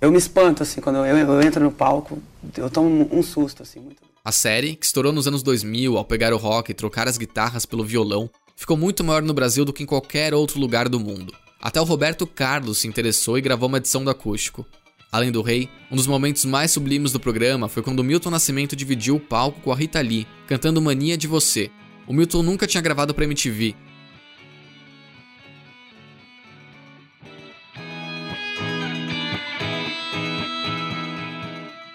Eu 0.00 0.10
me 0.10 0.18
espanto, 0.18 0.62
assim, 0.62 0.82
quando 0.82 0.96
eu, 0.96 1.16
eu 1.16 1.42
entro 1.42 1.62
no 1.64 1.72
palco, 1.72 2.18
eu 2.56 2.68
tomo 2.68 3.08
um 3.10 3.22
susto, 3.22 3.62
assim, 3.62 3.80
muito. 3.80 4.02
A 4.22 4.32
série, 4.32 4.74
que 4.74 4.84
estourou 4.84 5.12
nos 5.12 5.26
anos 5.26 5.42
2000 5.42 5.96
ao 5.96 6.04
pegar 6.04 6.32
o 6.32 6.36
rock 6.36 6.70
e 6.70 6.74
trocar 6.74 7.08
as 7.08 7.16
guitarras 7.16 7.64
pelo 7.64 7.84
violão, 7.84 8.28
ficou 8.56 8.76
muito 8.76 9.04
maior 9.04 9.22
no 9.22 9.34
Brasil 9.34 9.64
do 9.64 9.72
que 9.72 9.82
em 9.82 9.86
qualquer 9.86 10.34
outro 10.34 10.58
lugar 10.58 10.88
do 10.88 10.98
mundo. 10.98 11.32
Até 11.60 11.80
o 11.80 11.84
Roberto 11.84 12.26
Carlos 12.26 12.78
se 12.78 12.88
interessou 12.88 13.36
e 13.36 13.42
gravou 13.42 13.68
uma 13.68 13.78
edição 13.78 14.02
do 14.02 14.10
acústico. 14.10 14.66
Além 15.12 15.30
do 15.30 15.42
rei, 15.42 15.68
um 15.90 15.96
dos 15.96 16.06
momentos 16.06 16.44
mais 16.44 16.72
sublimes 16.72 17.12
do 17.12 17.20
programa 17.20 17.68
foi 17.68 17.82
quando 17.82 18.02
Milton 18.02 18.30
Nascimento 18.30 18.74
dividiu 18.74 19.16
o 19.16 19.20
palco 19.20 19.60
com 19.60 19.70
a 19.70 19.76
Rita 19.76 20.00
Lee, 20.00 20.26
cantando 20.48 20.82
Mania 20.82 21.16
de 21.16 21.26
Você. 21.26 21.70
O 22.06 22.12
Milton 22.12 22.42
nunca 22.42 22.66
tinha 22.66 22.80
gravado 22.80 23.14
para 23.14 23.24
MTV, 23.24 23.76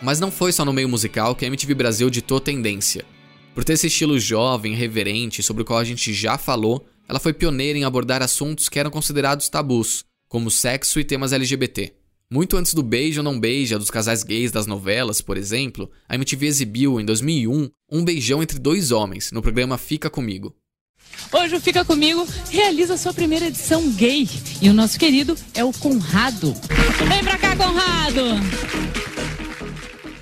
Mas 0.02 0.20
não 0.20 0.32
foi 0.32 0.52
só 0.52 0.66
no 0.66 0.74
meio 0.74 0.90
musical 0.90 1.36
que 1.36 1.46
a 1.46 1.48
MTV 1.48 1.76
Brasil 1.76 2.10
ditou 2.10 2.40
tendência. 2.40 3.06
Por 3.54 3.66
ter 3.66 3.74
esse 3.74 3.88
estilo 3.88 4.18
jovem, 4.18 4.76
reverente, 4.76 5.44
sobre 5.44 5.64
o 5.64 5.66
qual 5.66 5.80
a 5.80 5.84
gente 5.84 6.14
já 6.14 6.38
falou, 6.38 6.88
ela 7.08 7.20
foi 7.20 7.34
pioneira 7.34 7.78
em 7.78 7.84
abordar 7.84 8.22
assuntos 8.22 8.70
que 8.70 8.80
eram 8.80 8.90
considerados 8.90 9.50
tabus, 9.50 10.06
como 10.30 10.50
sexo 10.50 11.00
e 11.00 11.04
temas 11.04 11.34
LGBT. 11.34 11.94
Muito 12.32 12.56
antes 12.56 12.74
do 12.74 12.82
beijo 12.82 13.20
ou 13.20 13.26
não 13.26 13.38
beija 13.38 13.78
dos 13.78 13.92
casais 13.92 14.24
gays 14.24 14.54
das 14.54 14.66
novelas, 14.66 15.20
por 15.20 15.36
exemplo, 15.36 15.92
a 16.08 16.16
MTV 16.16 16.46
exibiu, 16.48 16.98
em 16.98 17.04
2001, 17.04 17.70
um 17.92 18.06
beijão 18.06 18.42
entre 18.42 18.58
dois 18.58 18.92
homens 18.92 19.34
no 19.34 19.42
programa 19.42 19.78
Fica 19.78 20.10
Comigo. 20.10 20.56
Hoje 21.30 21.58
o 21.58 21.60
Fica 21.60 21.84
Comigo 21.84 22.26
realiza 22.50 22.96
sua 22.96 23.14
primeira 23.14 23.48
edição 23.48 23.92
gay 23.92 24.30
e 24.62 24.70
o 24.70 24.74
nosso 24.74 24.98
querido 24.98 25.36
é 25.54 25.62
o 25.62 25.74
Conrado. 25.74 26.56
Vem 27.10 27.22
pra 27.22 27.38
cá, 27.38 27.54
Conrado! 27.58 29.21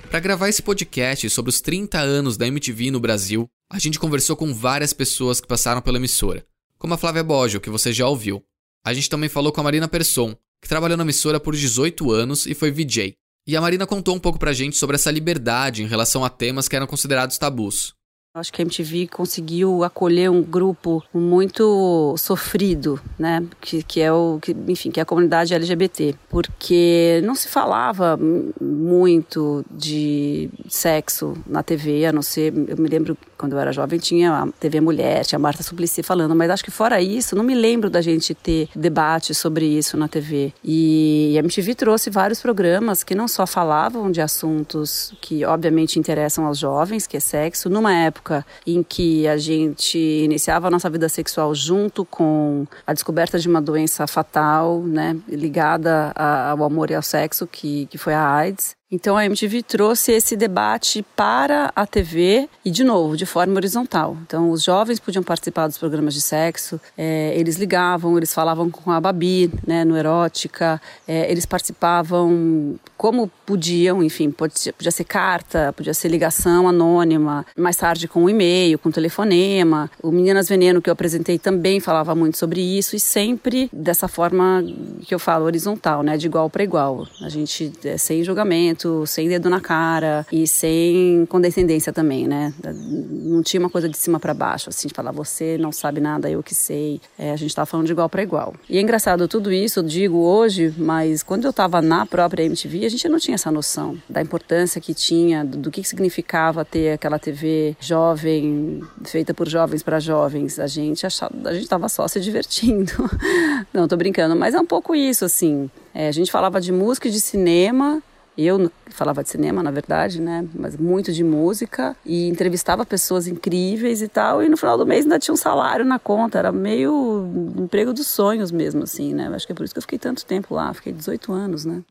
Para 0.09 0.19
gravar 0.19 0.49
esse 0.49 0.63
podcast 0.63 1.29
sobre 1.29 1.49
os 1.49 1.61
30 1.61 1.99
anos 1.99 2.35
da 2.35 2.47
MTV 2.47 2.89
no 2.89 2.99
Brasil, 2.99 3.47
a 3.71 3.77
gente 3.77 3.99
conversou 3.99 4.35
com 4.35 4.51
várias 4.51 4.91
pessoas 4.91 5.39
que 5.39 5.47
passaram 5.47 5.83
pela 5.83 5.97
emissora, 5.97 6.43
como 6.79 6.95
a 6.95 6.97
Flávia 6.97 7.23
Boggio, 7.23 7.61
que 7.61 7.69
você 7.69 7.93
já 7.93 8.07
ouviu. 8.07 8.43
A 8.83 8.91
gente 8.91 9.07
também 9.07 9.29
falou 9.29 9.51
com 9.51 9.61
a 9.61 9.63
Marina 9.63 9.87
Persson, 9.87 10.35
que 10.59 10.67
trabalhou 10.67 10.97
na 10.97 11.03
emissora 11.03 11.39
por 11.39 11.55
18 11.55 12.11
anos 12.11 12.47
e 12.47 12.55
foi 12.55 12.71
VJ. 12.71 13.13
E 13.45 13.55
a 13.55 13.61
Marina 13.61 13.85
contou 13.85 14.15
um 14.15 14.19
pouco 14.19 14.39
pra 14.39 14.51
gente 14.51 14.77
sobre 14.77 14.95
essa 14.95 15.11
liberdade 15.11 15.83
em 15.83 15.87
relação 15.87 16.25
a 16.25 16.29
temas 16.29 16.67
que 16.67 16.75
eram 16.75 16.87
considerados 16.87 17.37
tabus. 17.37 17.93
Acho 18.35 18.53
que 18.53 18.61
a 18.61 18.65
MTV 18.65 19.07
conseguiu 19.07 19.83
acolher 19.83 20.29
um 20.29 20.43
grupo 20.43 21.03
muito 21.11 22.15
sofrido, 22.15 23.01
né? 23.17 23.43
Que, 23.59 23.81
que 23.81 23.99
é 23.99 24.13
o, 24.13 24.37
que, 24.39 24.55
enfim, 24.67 24.91
que 24.91 24.99
é 24.99 25.03
a 25.03 25.05
comunidade 25.05 25.51
LGBT, 25.51 26.13
porque 26.29 27.21
não 27.23 27.33
se 27.33 27.47
falava 27.47 28.15
muito 28.61 29.65
de 29.71 30.47
sexo 30.67 31.35
na 31.47 31.63
TV, 31.63 32.05
a 32.05 32.13
não 32.13 32.21
ser, 32.21 32.53
eu 32.67 32.77
me 32.77 32.87
lembro 32.87 33.17
quando 33.39 33.53
eu 33.53 33.59
era 33.59 33.71
jovem 33.71 33.97
tinha 33.97 34.33
a 34.33 34.47
TV 34.59 34.81
Mulher, 34.81 35.25
tinha 35.25 35.37
a 35.37 35.39
Marta 35.39 35.63
Suplicy 35.63 36.03
falando, 36.03 36.35
mas 36.35 36.49
acho 36.49 36.63
que 36.63 36.69
fora 36.69 37.01
isso, 37.01 37.37
não 37.37 37.43
me 37.43 37.55
lembro 37.55 37.89
da 37.89 38.01
gente 38.01 38.35
ter 38.35 38.67
debate 38.75 39.33
sobre 39.33 39.65
isso 39.65 39.95
na 39.95 40.09
TV. 40.09 40.53
E 40.61 41.35
a 41.37 41.39
MTV 41.39 41.73
trouxe 41.73 42.09
vários 42.09 42.41
programas 42.41 43.01
que 43.01 43.15
não 43.15 43.29
só 43.29 43.47
falavam 43.47 44.11
de 44.11 44.19
assuntos 44.19 45.13
que 45.21 45.45
obviamente 45.45 45.97
interessam 45.97 46.45
aos 46.45 46.57
jovens, 46.57 47.07
que 47.07 47.15
é 47.15 47.19
sexo, 47.21 47.69
numa 47.69 47.93
época 47.93 48.45
em 48.67 48.83
que 48.83 49.25
a 49.25 49.37
gente 49.37 49.97
iniciava 49.97 50.67
a 50.67 50.71
nossa 50.71 50.89
vida 50.89 51.07
sexual 51.07 51.55
junto 51.55 52.03
com 52.03 52.67
a 52.85 52.93
descoberta 52.93 53.39
de 53.39 53.47
uma 53.47 53.61
doença 53.61 54.05
fatal, 54.05 54.81
né, 54.81 55.15
ligada 55.29 56.11
ao 56.15 56.61
amor 56.65 56.91
e 56.91 56.95
ao 56.95 57.01
sexo, 57.01 57.47
que, 57.47 57.85
que 57.85 57.97
foi 57.97 58.13
a 58.13 58.29
AIDS. 58.29 58.78
Então 58.91 59.15
a 59.15 59.23
MTV 59.23 59.61
trouxe 59.61 60.13
esse 60.13 60.35
debate 60.35 61.05
para 61.15 61.71
a 61.75 61.85
TV 61.85 62.49
e, 62.65 62.71
de 62.71 62.83
novo, 62.83 63.15
de 63.15 63.23
forma 63.23 63.53
horizontal. 63.53 64.17
Então 64.25 64.49
os 64.49 64.63
jovens 64.63 64.99
podiam 64.99 65.21
participar 65.21 65.67
dos 65.67 65.77
programas 65.77 66.15
de 66.15 66.21
sexo, 66.21 66.81
é, 66.97 67.31
eles 67.35 67.57
ligavam, 67.57 68.17
eles 68.17 68.33
falavam 68.33 68.71
com 68.71 68.89
a 68.89 68.99
Babi, 68.99 69.51
né, 69.65 69.85
no 69.85 69.95
Erótica, 69.95 70.81
é, 71.07 71.31
eles 71.31 71.45
participavam 71.45 72.79
como 72.97 73.31
podiam, 73.45 74.01
enfim, 74.01 74.31
podia, 74.31 74.73
podia 74.73 74.91
ser 74.91 75.03
carta, 75.03 75.71
podia 75.71 75.93
ser 75.93 76.09
ligação 76.09 76.67
anônima, 76.67 77.45
mais 77.55 77.75
tarde 77.75 78.07
com 78.07 78.23
um 78.23 78.29
e-mail, 78.29 78.79
com 78.79 78.89
um 78.89 78.91
telefonema. 78.91 79.89
O 80.01 80.11
Meninas 80.11 80.49
Veneno 80.49 80.81
que 80.81 80.89
eu 80.89 80.93
apresentei 80.93 81.37
também 81.37 81.79
falava 81.79 82.15
muito 82.15 82.37
sobre 82.37 82.59
isso 82.59 82.95
e 82.95 82.99
sempre 82.99 83.69
dessa 83.71 84.07
forma 84.07 84.63
que 85.05 85.13
eu 85.13 85.19
falo, 85.19 85.45
horizontal, 85.45 86.01
né, 86.01 86.17
de 86.17 86.25
igual 86.25 86.49
para 86.49 86.63
igual. 86.63 87.07
A 87.21 87.29
gente, 87.29 87.71
é, 87.83 87.95
sem 87.95 88.23
julgamento, 88.23 88.78
sem 89.05 89.27
dedo 89.27 89.49
na 89.49 89.59
cara 89.59 90.25
e 90.31 90.47
sem 90.47 91.25
condescendência 91.27 91.91
também, 91.91 92.27
né? 92.27 92.53
Não 92.63 93.41
tinha 93.41 93.59
uma 93.59 93.69
coisa 93.69 93.87
de 93.87 93.97
cima 93.97 94.19
para 94.19 94.33
baixo, 94.33 94.69
assim, 94.69 94.87
de 94.87 94.93
falar 94.93 95.11
você 95.11 95.57
não 95.57 95.71
sabe 95.71 95.99
nada, 95.99 96.29
eu 96.29 96.41
que 96.41 96.55
sei. 96.55 97.01
É, 97.17 97.31
a 97.31 97.35
gente 97.35 97.55
tava 97.55 97.65
falando 97.65 97.85
de 97.85 97.91
igual 97.91 98.09
para 98.09 98.23
igual. 98.23 98.53
E 98.69 98.77
é 98.77 98.81
engraçado 98.81 99.27
tudo 99.27 99.51
isso, 99.51 99.79
eu 99.79 99.83
digo 99.83 100.17
hoje, 100.17 100.73
mas 100.77 101.23
quando 101.23 101.45
eu 101.45 101.53
tava 101.53 101.81
na 101.81 102.05
própria 102.05 102.43
MTV, 102.43 102.85
a 102.85 102.89
gente 102.89 103.07
não 103.07 103.19
tinha 103.19 103.35
essa 103.35 103.51
noção 103.51 103.97
da 104.09 104.21
importância 104.21 104.79
que 104.81 104.93
tinha, 104.93 105.43
do 105.43 105.71
que 105.71 105.83
significava 105.83 106.63
ter 106.65 106.93
aquela 106.93 107.19
TV 107.19 107.75
jovem, 107.79 108.81
feita 109.05 109.33
por 109.33 109.47
jovens 109.47 109.83
para 109.83 109.99
jovens. 109.99 110.59
A 110.59 110.67
gente 110.67 111.05
achava, 111.05 111.33
a 111.45 111.53
gente 111.53 111.67
tava 111.67 111.89
só 111.89 112.07
se 112.07 112.19
divertindo. 112.19 112.91
não, 113.73 113.87
tô 113.87 113.97
brincando, 113.97 114.35
mas 114.35 114.53
é 114.53 114.59
um 114.59 114.65
pouco 114.65 114.95
isso, 114.95 115.25
assim. 115.25 115.69
É, 115.93 116.07
a 116.07 116.11
gente 116.11 116.31
falava 116.31 116.61
de 116.61 116.71
música 116.71 117.07
e 117.07 117.11
de 117.11 117.19
cinema 117.19 118.01
eu 118.45 118.71
falava 118.89 119.23
de 119.23 119.29
cinema, 119.29 119.63
na 119.63 119.71
verdade, 119.71 120.21
né? 120.21 120.45
Mas 120.53 120.77
muito 120.77 121.11
de 121.11 121.23
música 121.23 121.95
e 122.05 122.27
entrevistava 122.27 122.85
pessoas 122.85 123.27
incríveis 123.27 124.01
e 124.01 124.07
tal. 124.07 124.43
E 124.43 124.49
no 124.49 124.57
final 124.57 124.77
do 124.77 124.85
mês 124.85 125.05
ainda 125.05 125.19
tinha 125.19 125.33
um 125.33 125.37
salário 125.37 125.85
na 125.85 125.99
conta. 125.99 126.39
Era 126.39 126.51
meio 126.51 127.29
emprego 127.57 127.93
dos 127.93 128.07
sonhos 128.07 128.51
mesmo, 128.51 128.83
assim, 128.83 129.13
né? 129.13 129.27
Acho 129.33 129.45
que 129.45 129.51
é 129.51 129.55
por 129.55 129.63
isso 129.63 129.73
que 129.73 129.79
eu 129.79 129.83
fiquei 129.83 129.99
tanto 129.99 130.25
tempo 130.25 130.53
lá. 130.55 130.73
Fiquei 130.73 130.93
18 130.93 131.31
anos, 131.31 131.65
né? 131.65 131.83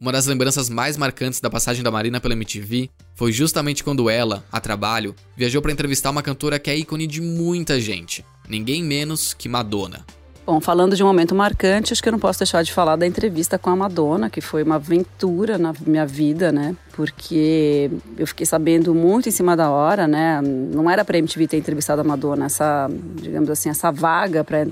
Uma 0.00 0.12
das 0.12 0.26
lembranças 0.26 0.68
mais 0.68 0.96
marcantes 0.96 1.40
da 1.40 1.48
passagem 1.48 1.82
da 1.82 1.90
Marina 1.90 2.20
pela 2.20 2.34
MTV 2.34 2.90
foi 3.14 3.32
justamente 3.32 3.84
quando 3.84 4.10
ela, 4.10 4.44
a 4.50 4.60
trabalho, 4.60 5.14
viajou 5.36 5.62
para 5.62 5.72
entrevistar 5.72 6.10
uma 6.10 6.22
cantora 6.22 6.58
que 6.58 6.68
é 6.68 6.76
ícone 6.76 7.06
de 7.06 7.20
muita 7.20 7.80
gente, 7.80 8.24
ninguém 8.48 8.82
menos 8.82 9.32
que 9.32 9.48
Madonna. 9.48 10.04
Bom, 10.46 10.60
falando 10.60 10.94
de 10.94 11.02
um 11.02 11.06
momento 11.06 11.34
marcante, 11.34 11.94
acho 11.94 12.02
que 12.02 12.08
eu 12.08 12.12
não 12.12 12.18
posso 12.18 12.40
deixar 12.40 12.62
de 12.62 12.70
falar 12.70 12.96
da 12.96 13.06
entrevista 13.06 13.58
com 13.58 13.70
a 13.70 13.76
Madonna, 13.76 14.28
que 14.28 14.42
foi 14.42 14.62
uma 14.62 14.74
aventura 14.74 15.56
na 15.56 15.72
minha 15.86 16.04
vida, 16.04 16.52
né? 16.52 16.76
Porque 16.92 17.90
eu 18.18 18.26
fiquei 18.26 18.44
sabendo 18.44 18.94
muito 18.94 19.26
em 19.26 19.32
cima 19.32 19.56
da 19.56 19.70
hora, 19.70 20.06
né? 20.06 20.42
Não 20.42 20.90
era 20.90 21.02
para 21.02 21.16
MTV 21.16 21.48
ter 21.48 21.56
entrevistado 21.56 22.02
a 22.02 22.04
Madonna, 22.04 22.44
essa, 22.44 22.90
digamos 23.14 23.48
assim, 23.48 23.70
essa 23.70 23.90
vaga 23.90 24.44
para 24.44 24.66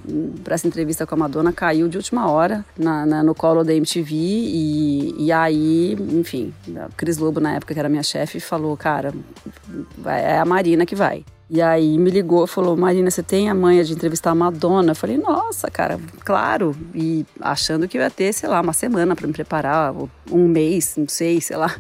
essa 0.55 0.69
entrevista 0.69 1.07
com 1.07 1.15
a 1.15 1.19
Madonna 1.19 1.55
caiu 1.55 1.89
de 1.89 1.97
última 1.97 2.31
hora 2.31 2.63
na, 2.79 3.07
na, 3.07 3.23
no 3.23 3.35
colo 3.35 3.65
da 3.65 3.73
MTV 3.73 4.15
e, 4.15 5.25
e 5.25 5.33
aí, 5.33 5.97
enfim, 6.11 6.53
a 6.77 6.91
Cris 6.95 7.17
Lobo, 7.17 7.41
na 7.41 7.55
época 7.55 7.73
que 7.73 7.81
era 7.81 7.89
minha 7.89 8.03
chefe, 8.03 8.41
falou, 8.41 8.77
cara, 8.77 9.15
é 10.05 10.39
a 10.39 10.45
Marina 10.45 10.85
que 10.85 10.95
vai. 10.95 11.25
E 11.55 11.61
aí 11.61 11.99
me 11.99 12.11
ligou, 12.11 12.47
falou: 12.47 12.75
Marina, 12.79 13.11
você 13.11 13.23
tem 13.23 13.51
a 13.51 13.55
manha 13.55 13.85
de 13.85 13.93
entrevistar 13.93 14.31
a 14.31 14.35
Madonna? 14.35 14.93
Eu 14.93 14.97
falei: 14.97 15.19
Nossa, 15.19 15.71
cara, 15.71 16.01
claro. 16.25 16.75
E 16.95 17.27
achando 17.39 17.87
que 17.87 17.99
ia 17.99 18.11
ter, 18.11 18.33
sei 18.33 18.49
lá, 18.49 18.59
uma 18.63 18.73
semana 18.73 19.15
para 19.15 19.27
me 19.27 19.35
preparar, 19.35 19.93
um 20.31 20.49
mês, 20.49 20.95
não 20.97 21.07
sei, 21.07 21.43
sei 21.43 21.59
lá. 21.59 21.77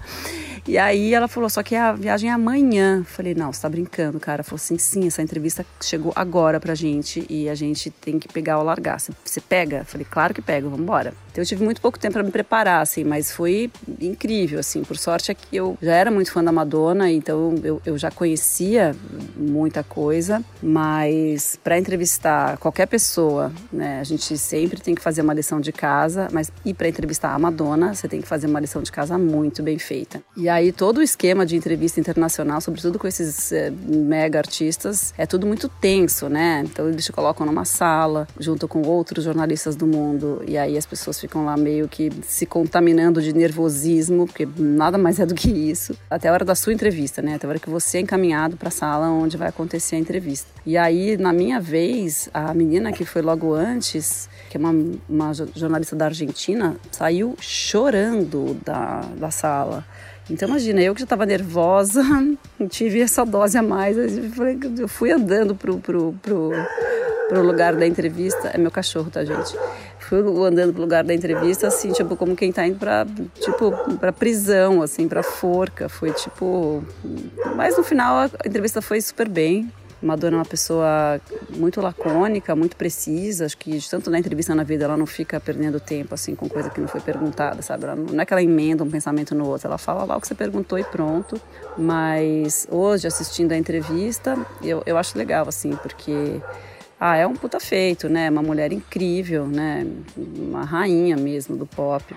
E 0.66 0.79
aí 0.79 1.12
ela 1.12 1.27
falou, 1.27 1.51
só 1.51 1.62
que 1.62 1.75
a 1.75 1.92
viagem 1.92 2.31
é 2.31 2.33
amanhã. 2.33 3.03
Falei, 3.05 3.35
não, 3.35 3.53
você 3.53 3.62
tá 3.62 3.68
brincando, 3.68 4.20
cara. 4.20 4.42
Falou 4.42 4.57
assim, 4.57 4.79
sim, 4.79 5.07
essa 5.07 5.20
entrevista 5.20 5.66
chegou 5.81 6.12
agora 6.14 6.61
pra 6.61 6.75
gente 6.75 7.27
e 7.29 7.48
a 7.48 7.55
gente 7.55 7.90
tem 7.90 8.18
que 8.18 8.29
pegar 8.29 8.59
ou 8.59 8.64
largar. 8.64 8.98
Você 9.01 9.40
pega? 9.40 9.85
Falei, 9.85 10.07
claro 10.09 10.33
que 10.33 10.40
pego, 10.40 10.68
vamos 10.68 10.83
embora. 10.85 11.14
Então 11.33 11.42
eu 11.42 11.46
tive 11.46 11.64
muito 11.64 11.81
pouco 11.81 11.98
tempo 11.98 12.12
para 12.12 12.22
me 12.22 12.31
preparar, 12.31 12.83
assim, 12.83 13.05
mas 13.05 13.33
foi 13.33 13.70
incrível, 14.01 14.61
assim. 14.61 14.85
Por 14.85 14.98
sorte 14.98 15.31
é 15.31 15.35
que 15.35 15.57
eu 15.57 15.79
já 15.81 15.94
era 15.94 16.11
muito 16.11 16.31
fã 16.31 16.44
da 16.44 16.53
Madonna, 16.53 17.11
então 17.11 17.55
eu, 17.64 17.81
eu 17.87 17.96
já 17.96 18.11
conhecia 18.11 18.94
muita 19.35 19.83
coisa, 19.83 20.44
mas 20.62 21.59
para 21.64 21.79
entrevistar 21.79 22.59
qualquer 22.59 22.87
pessoa, 22.87 23.51
né, 23.72 23.98
a 23.98 24.05
gente 24.05 24.37
sempre 24.37 24.79
tem 24.81 24.94
que 24.94 25.01
fazer 25.01 25.22
uma 25.22 25.33
lição 25.33 25.59
de 25.59 25.72
casa, 25.72 26.29
mas 26.31 26.53
e 26.66 26.75
para 26.75 26.87
entrevistar 26.87 27.35
a 27.35 27.38
Madonna, 27.38 27.94
você 27.94 28.07
tem 28.07 28.20
que 28.20 28.29
fazer 28.29 28.46
uma 28.46 28.61
lição 28.61 28.83
de 28.83 28.92
casa 28.92 29.16
muito 29.16 29.62
bem 29.62 29.79
feita. 29.79 30.22
E 30.37 30.51
aí 30.53 30.73
todo 30.73 30.99
o 30.99 31.03
esquema 31.03 31.45
de 31.45 31.57
entrevista 31.57 31.99
internacional, 31.99 32.61
sobretudo 32.61 32.99
com 32.99 33.07
esses 33.07 33.53
é, 33.53 33.71
mega 33.71 34.38
artistas, 34.38 35.12
é 35.17 35.27
tudo 35.27 35.47
muito 35.47 35.69
tenso, 35.69 36.29
né? 36.29 36.62
Então 36.65 36.88
eles 36.88 37.05
te 37.05 37.12
colocam 37.12 37.45
numa 37.45 37.65
sala 37.65 38.29
junto 38.38 38.69
com 38.69 38.83
outros 38.83 39.25
jornalistas 39.25 39.75
do 39.75 39.87
mundo 39.87 40.43
e 40.47 40.57
aí 40.57 40.77
as 40.77 40.87
pessoas 40.87 41.21
ficam 41.21 41.45
lá 41.45 41.57
meio 41.57 41.88
que 41.88 42.11
se 42.23 42.47
contaminando 42.47 43.21
de 43.21 43.33
nervosismo, 43.33 44.27
porque 44.27 44.47
nada 44.57 44.99
mais 44.99 45.19
é 45.19 45.27
do 45.27 45.35
que 45.35 45.51
isso, 45.51 45.97
até 46.11 46.29
a 46.29 46.33
hora 46.33 46.45
da 46.45 46.55
sua 46.55 46.73
entrevista, 46.73 47.23
né? 47.23 47.35
Até 47.35 47.47
a 47.47 47.51
hora 47.51 47.59
que 47.59 47.71
você 47.71 47.99
é 47.99 48.01
encaminhado 48.01 48.57
para 48.57 48.69
a 48.69 48.73
sala 48.73 49.09
onde 49.09 49.37
vai 49.37 49.49
acontecer 49.49 49.97
a 49.97 49.99
entrevista. 49.99 50.49
E 50.65 50.77
aí, 50.77 51.17
na 51.17 51.33
minha 51.33 51.61
vez, 51.61 52.29
a 52.33 52.55
menina 52.55 52.93
que 52.93 53.05
foi 53.05 53.23
logo 53.23 53.53
antes, 53.55 54.29
que 54.49 54.57
é 54.57 54.61
uma, 54.61 54.75
uma 55.09 55.33
jornalista 55.55 55.97
da 55.97 56.07
Argentina, 56.07 56.77
saiu 56.91 57.37
chorando 57.41 58.57
da, 58.65 59.01
da 59.17 59.31
sala. 59.31 59.85
Então 60.31 60.49
imagina, 60.49 60.81
eu 60.81 60.95
que 60.95 61.01
já 61.01 61.05
estava 61.05 61.27
nervosa, 61.27 62.03
tive 62.71 63.01
essa 63.01 63.25
dose 63.25 63.59
a 63.59 63.63
mais, 63.63 63.97
eu 64.79 64.89
fui 64.89 65.11
andando 65.11 65.55
pro, 65.55 65.79
pro, 65.79 66.15
pro, 66.23 66.51
pro 67.29 67.43
lugar 67.43 67.75
da 67.75 67.87
entrevista, 67.87 68.49
é 68.49 68.59
meu 68.59 68.71
cachorro, 68.71 69.11
tá 69.11 69.25
gente? 69.25 69.57
Fui 69.99 70.19
andando 70.47 70.73
pro 70.73 70.83
lugar 70.83 71.05
da 71.05 71.15
entrevista, 71.15 71.69
assim, 71.69 71.93
tipo, 71.93 72.17
como 72.17 72.37
quem 72.37 72.53
tá 72.53 72.67
indo 72.67 72.79
pra, 72.79 73.07
tipo, 73.41 73.73
pra 73.99 74.13
prisão, 74.13 74.83
assim, 74.83 75.09
pra 75.09 75.23
forca, 75.23 75.89
foi 75.89 76.13
tipo... 76.13 76.85
Mas 77.57 77.77
no 77.77 77.83
final 77.83 78.17
a 78.19 78.31
entrevista 78.45 78.83
foi 78.83 79.01
super 79.01 79.29
bem, 79.29 79.71
Madonna 80.03 80.37
é 80.37 80.38
uma 80.38 80.45
pessoa 80.45 81.21
muito 81.51 81.81
lacônica, 81.81 82.55
muito 82.57 82.77
precisa. 82.77 83.47
Acho 83.47 83.57
que 83.57 83.79
tanto 83.88 84.11
na 84.11 84.19
entrevista 84.19 84.55
na 84.55 84.65
vida 84.65 84.85
ela 84.85 84.97
não 84.97 85.07
fica 85.07 85.38
perdendo 85.38 85.79
tempo 85.79 86.15
assim 86.15 86.35
com 86.35 86.49
coisa 86.49 86.69
que 86.71 86.81
não 86.81 86.88
foi 86.88 87.01
perguntada, 87.01 87.62
sabe? 87.62 87.85
Ela 87.85 87.95
não 87.95 88.21
é 88.21 88.27
que 88.27 88.33
ela 88.33 88.43
emenda 88.43 88.83
um 88.83 88.91
pensamento 88.91 89.35
no 89.35 89.47
outro, 89.47 89.69
ela 89.69 89.79
fala 89.79 90.05
lá 90.05 90.17
o 90.17 90.21
que 90.21 90.27
você 90.27 90.35
perguntou 90.35 90.79
e 90.79 90.85
pronto. 90.85 91.41
Mas 91.79 92.67
hoje, 92.71 93.07
assistindo 93.07 93.53
a 93.53 93.57
entrevista, 93.57 94.37
eu, 94.62 94.83
eu 94.85 94.99
acho 94.99 95.17
legal, 95.17 95.49
assim, 95.49 95.77
porque 95.77 96.41
ah, 96.99 97.17
é 97.17 97.27
um 97.27 97.35
puta 97.35 97.59
feito, 97.59 98.09
né? 98.09 98.31
Uma 98.31 98.43
mulher 98.43 98.73
incrível, 98.73 99.47
né? 99.47 99.87
Uma 100.17 100.65
rainha 100.65 101.17
mesmo 101.17 101.57
do 101.57 101.67
pop. 101.67 102.15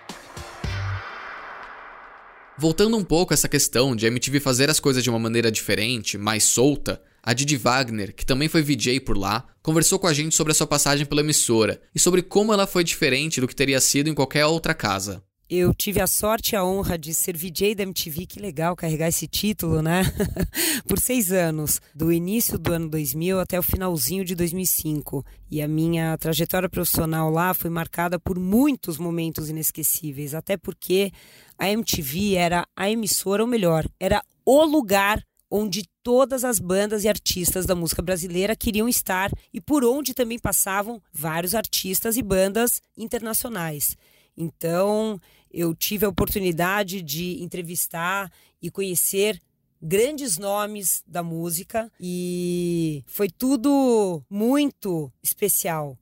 Voltando 2.57 2.95
um 2.95 3.03
pouco 3.03 3.33
a 3.33 3.35
essa 3.35 3.49
questão 3.49 3.95
de 3.95 4.05
a 4.05 4.07
MTV 4.07 4.39
fazer 4.39 4.69
as 4.69 4.79
coisas 4.79 5.03
de 5.03 5.09
uma 5.09 5.19
maneira 5.19 5.51
diferente, 5.51 6.17
mais 6.17 6.45
solta, 6.45 7.01
a 7.25 7.33
Didi 7.33 7.57
Wagner, 7.57 8.13
que 8.13 8.23
também 8.23 8.47
foi 8.47 8.61
VJ 8.61 8.99
por 8.99 9.17
lá, 9.17 9.47
conversou 9.63 9.97
com 9.97 10.05
a 10.05 10.13
gente 10.13 10.35
sobre 10.35 10.51
a 10.51 10.55
sua 10.55 10.67
passagem 10.67 11.07
pela 11.07 11.21
emissora 11.21 11.81
e 11.93 11.99
sobre 11.99 12.21
como 12.21 12.53
ela 12.53 12.67
foi 12.67 12.83
diferente 12.83 13.41
do 13.41 13.47
que 13.47 13.55
teria 13.55 13.81
sido 13.81 14.07
em 14.07 14.13
qualquer 14.13 14.45
outra 14.45 14.75
casa. 14.75 15.23
Eu 15.47 15.73
tive 15.75 16.01
a 16.01 16.07
sorte 16.07 16.53
e 16.53 16.55
a 16.55 16.63
honra 16.63 16.97
de 16.97 17.13
ser 17.13 17.37
VJ 17.37 17.75
da 17.75 17.83
MTV, 17.83 18.25
que 18.25 18.39
legal 18.39 18.75
carregar 18.75 19.07
esse 19.07 19.27
título, 19.27 19.79
né? 19.79 20.01
Por 20.87 20.99
seis 20.99 21.31
anos, 21.31 21.79
do 21.93 22.11
início 22.11 22.57
do 22.57 22.73
ano 22.73 22.89
2000 22.89 23.39
até 23.39 23.59
o 23.59 23.63
finalzinho 23.63 24.25
de 24.25 24.33
2005. 24.33 25.23
E 25.49 25.61
a 25.61 25.67
minha 25.67 26.17
trajetória 26.17 26.67
profissional 26.67 27.29
lá 27.29 27.53
foi 27.53 27.69
marcada 27.69 28.19
por 28.19 28.39
muitos 28.39 28.97
momentos 28.97 29.47
inesquecíveis, 29.47 30.33
até 30.33 30.57
porque 30.57 31.11
a 31.59 31.69
MTV 31.69 32.33
era 32.35 32.67
a 32.75 32.89
emissora, 32.89 33.43
ou 33.43 33.47
melhor, 33.47 33.85
era 33.99 34.23
o 34.43 34.63
lugar 34.65 35.23
onde 35.49 35.83
todas 36.03 36.43
as 36.43 36.59
bandas 36.59 37.03
e 37.03 37.07
artistas 37.07 37.65
da 37.65 37.75
música 37.75 38.01
brasileira 38.01 38.55
queriam 38.55 38.87
estar 38.87 39.31
e 39.53 39.61
por 39.61 39.83
onde 39.83 40.13
também 40.13 40.39
passavam 40.39 41.01
vários 41.13 41.55
artistas 41.55 42.17
e 42.17 42.21
bandas 42.21 42.81
internacionais. 42.97 43.97
Então, 44.37 45.19
eu 45.51 45.73
tive 45.73 46.05
a 46.05 46.09
oportunidade 46.09 47.01
de 47.01 47.41
entrevistar 47.41 48.31
e 48.61 48.69
conhecer 48.69 49.39
grandes 49.81 50.37
nomes 50.37 51.03
da 51.05 51.21
música 51.21 51.91
e 51.99 53.03
foi 53.05 53.29
tudo 53.29 54.23
muito 54.29 55.11
especial. 55.21 55.97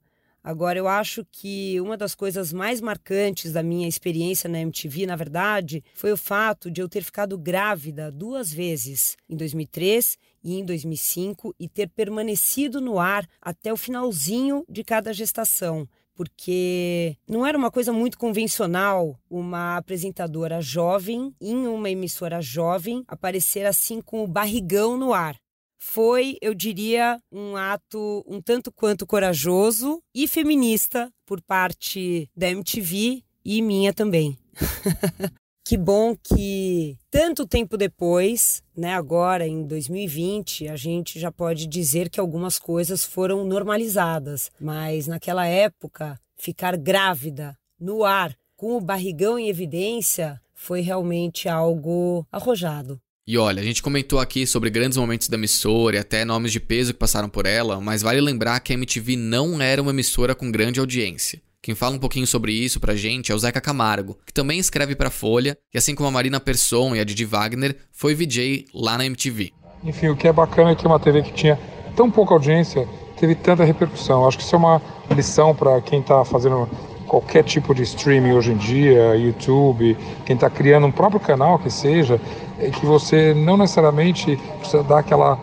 Agora, 0.46 0.78
eu 0.78 0.86
acho 0.86 1.24
que 1.32 1.80
uma 1.80 1.96
das 1.96 2.14
coisas 2.14 2.52
mais 2.52 2.78
marcantes 2.78 3.50
da 3.50 3.62
minha 3.62 3.88
experiência 3.88 4.46
na 4.46 4.60
MTV, 4.60 5.06
na 5.06 5.16
verdade, 5.16 5.82
foi 5.94 6.12
o 6.12 6.18
fato 6.18 6.70
de 6.70 6.82
eu 6.82 6.88
ter 6.88 7.02
ficado 7.02 7.38
grávida 7.38 8.12
duas 8.12 8.52
vezes, 8.52 9.16
em 9.26 9.36
2003 9.36 10.18
e 10.44 10.56
em 10.58 10.62
2005, 10.62 11.54
e 11.58 11.66
ter 11.66 11.88
permanecido 11.88 12.78
no 12.78 12.98
ar 12.98 13.26
até 13.40 13.72
o 13.72 13.76
finalzinho 13.78 14.66
de 14.68 14.84
cada 14.84 15.14
gestação. 15.14 15.88
Porque 16.14 17.16
não 17.26 17.46
era 17.46 17.56
uma 17.56 17.70
coisa 17.70 17.90
muito 17.90 18.18
convencional 18.18 19.18
uma 19.30 19.78
apresentadora 19.78 20.60
jovem 20.60 21.34
em 21.40 21.66
uma 21.66 21.88
emissora 21.88 22.42
jovem 22.42 23.02
aparecer 23.08 23.64
assim 23.64 24.00
com 24.02 24.22
o 24.22 24.28
barrigão 24.28 24.98
no 24.98 25.14
ar 25.14 25.36
foi, 25.84 26.38
eu 26.40 26.54
diria, 26.54 27.20
um 27.30 27.56
ato 27.56 28.24
um 28.26 28.40
tanto 28.40 28.72
quanto 28.72 29.06
corajoso 29.06 30.02
e 30.14 30.26
feminista 30.26 31.12
por 31.26 31.42
parte 31.42 32.28
da 32.34 32.48
MTV 32.48 33.22
e 33.44 33.62
minha 33.62 33.92
também. 33.92 34.36
que 35.64 35.76
bom 35.76 36.16
que 36.16 36.96
tanto 37.10 37.46
tempo 37.46 37.76
depois, 37.76 38.62
né, 38.74 38.94
agora 38.94 39.46
em 39.46 39.66
2020, 39.66 40.68
a 40.68 40.74
gente 40.74 41.20
já 41.20 41.30
pode 41.30 41.66
dizer 41.66 42.08
que 42.08 42.18
algumas 42.18 42.58
coisas 42.58 43.04
foram 43.04 43.44
normalizadas, 43.44 44.50
mas 44.58 45.06
naquela 45.06 45.46
época, 45.46 46.18
ficar 46.34 46.76
grávida 46.78 47.56
no 47.78 48.04
ar 48.04 48.34
com 48.56 48.76
o 48.76 48.80
barrigão 48.80 49.38
em 49.38 49.48
evidência 49.48 50.40
foi 50.54 50.80
realmente 50.80 51.46
algo 51.46 52.26
arrojado. 52.32 53.00
E 53.26 53.38
olha, 53.38 53.62
a 53.62 53.64
gente 53.64 53.82
comentou 53.82 54.20
aqui 54.20 54.46
sobre 54.46 54.68
grandes 54.68 54.98
momentos 54.98 55.30
da 55.30 55.38
emissora 55.38 55.96
e 55.96 55.98
até 55.98 56.26
nomes 56.26 56.52
de 56.52 56.60
peso 56.60 56.92
que 56.92 56.98
passaram 56.98 57.26
por 57.26 57.46
ela, 57.46 57.80
mas 57.80 58.02
vale 58.02 58.20
lembrar 58.20 58.60
que 58.60 58.70
a 58.70 58.74
MTV 58.74 59.16
não 59.16 59.62
era 59.62 59.80
uma 59.80 59.92
emissora 59.92 60.34
com 60.34 60.52
grande 60.52 60.78
audiência. 60.78 61.40
Quem 61.62 61.74
fala 61.74 61.96
um 61.96 61.98
pouquinho 61.98 62.26
sobre 62.26 62.52
isso 62.52 62.78
pra 62.78 62.94
gente 62.94 63.32
é 63.32 63.34
o 63.34 63.38
Zeca 63.38 63.62
Camargo, 63.62 64.18
que 64.26 64.34
também 64.34 64.58
escreve 64.58 64.94
pra 64.94 65.08
Folha, 65.08 65.56
e 65.72 65.78
assim 65.78 65.94
como 65.94 66.06
a 66.06 66.12
Marina 66.12 66.38
Persson 66.38 66.94
e 66.94 67.00
a 67.00 67.04
Didi 67.04 67.24
Wagner, 67.24 67.74
foi 67.90 68.14
VJ 68.14 68.66
lá 68.74 68.98
na 68.98 69.06
MTV. 69.06 69.52
Enfim, 69.82 70.08
o 70.08 70.16
que 70.16 70.28
é 70.28 70.32
bacana 70.32 70.72
é 70.72 70.74
que 70.74 70.86
uma 70.86 71.00
TV 71.00 71.22
que 71.22 71.32
tinha 71.32 71.58
tão 71.96 72.10
pouca 72.10 72.34
audiência 72.34 72.86
teve 73.18 73.34
tanta 73.34 73.64
repercussão. 73.64 74.28
Acho 74.28 74.36
que 74.36 74.44
isso 74.44 74.54
é 74.54 74.58
uma 74.58 74.82
lição 75.16 75.54
para 75.54 75.80
quem 75.80 76.00
está 76.00 76.26
fazendo 76.26 76.68
qualquer 77.06 77.44
tipo 77.44 77.74
de 77.74 77.82
streaming 77.82 78.32
hoje 78.32 78.52
em 78.52 78.56
dia, 78.56 79.14
YouTube, 79.14 79.96
quem 80.26 80.34
está 80.34 80.50
criando 80.50 80.86
um 80.86 80.90
próprio 80.90 81.20
canal 81.20 81.58
que 81.58 81.70
seja, 81.70 82.20
é 82.58 82.70
que 82.70 82.86
você 82.86 83.34
não 83.34 83.56
necessariamente 83.56 84.38
precisa 84.58 84.82
dar 84.82 84.98
aquela 84.98 85.38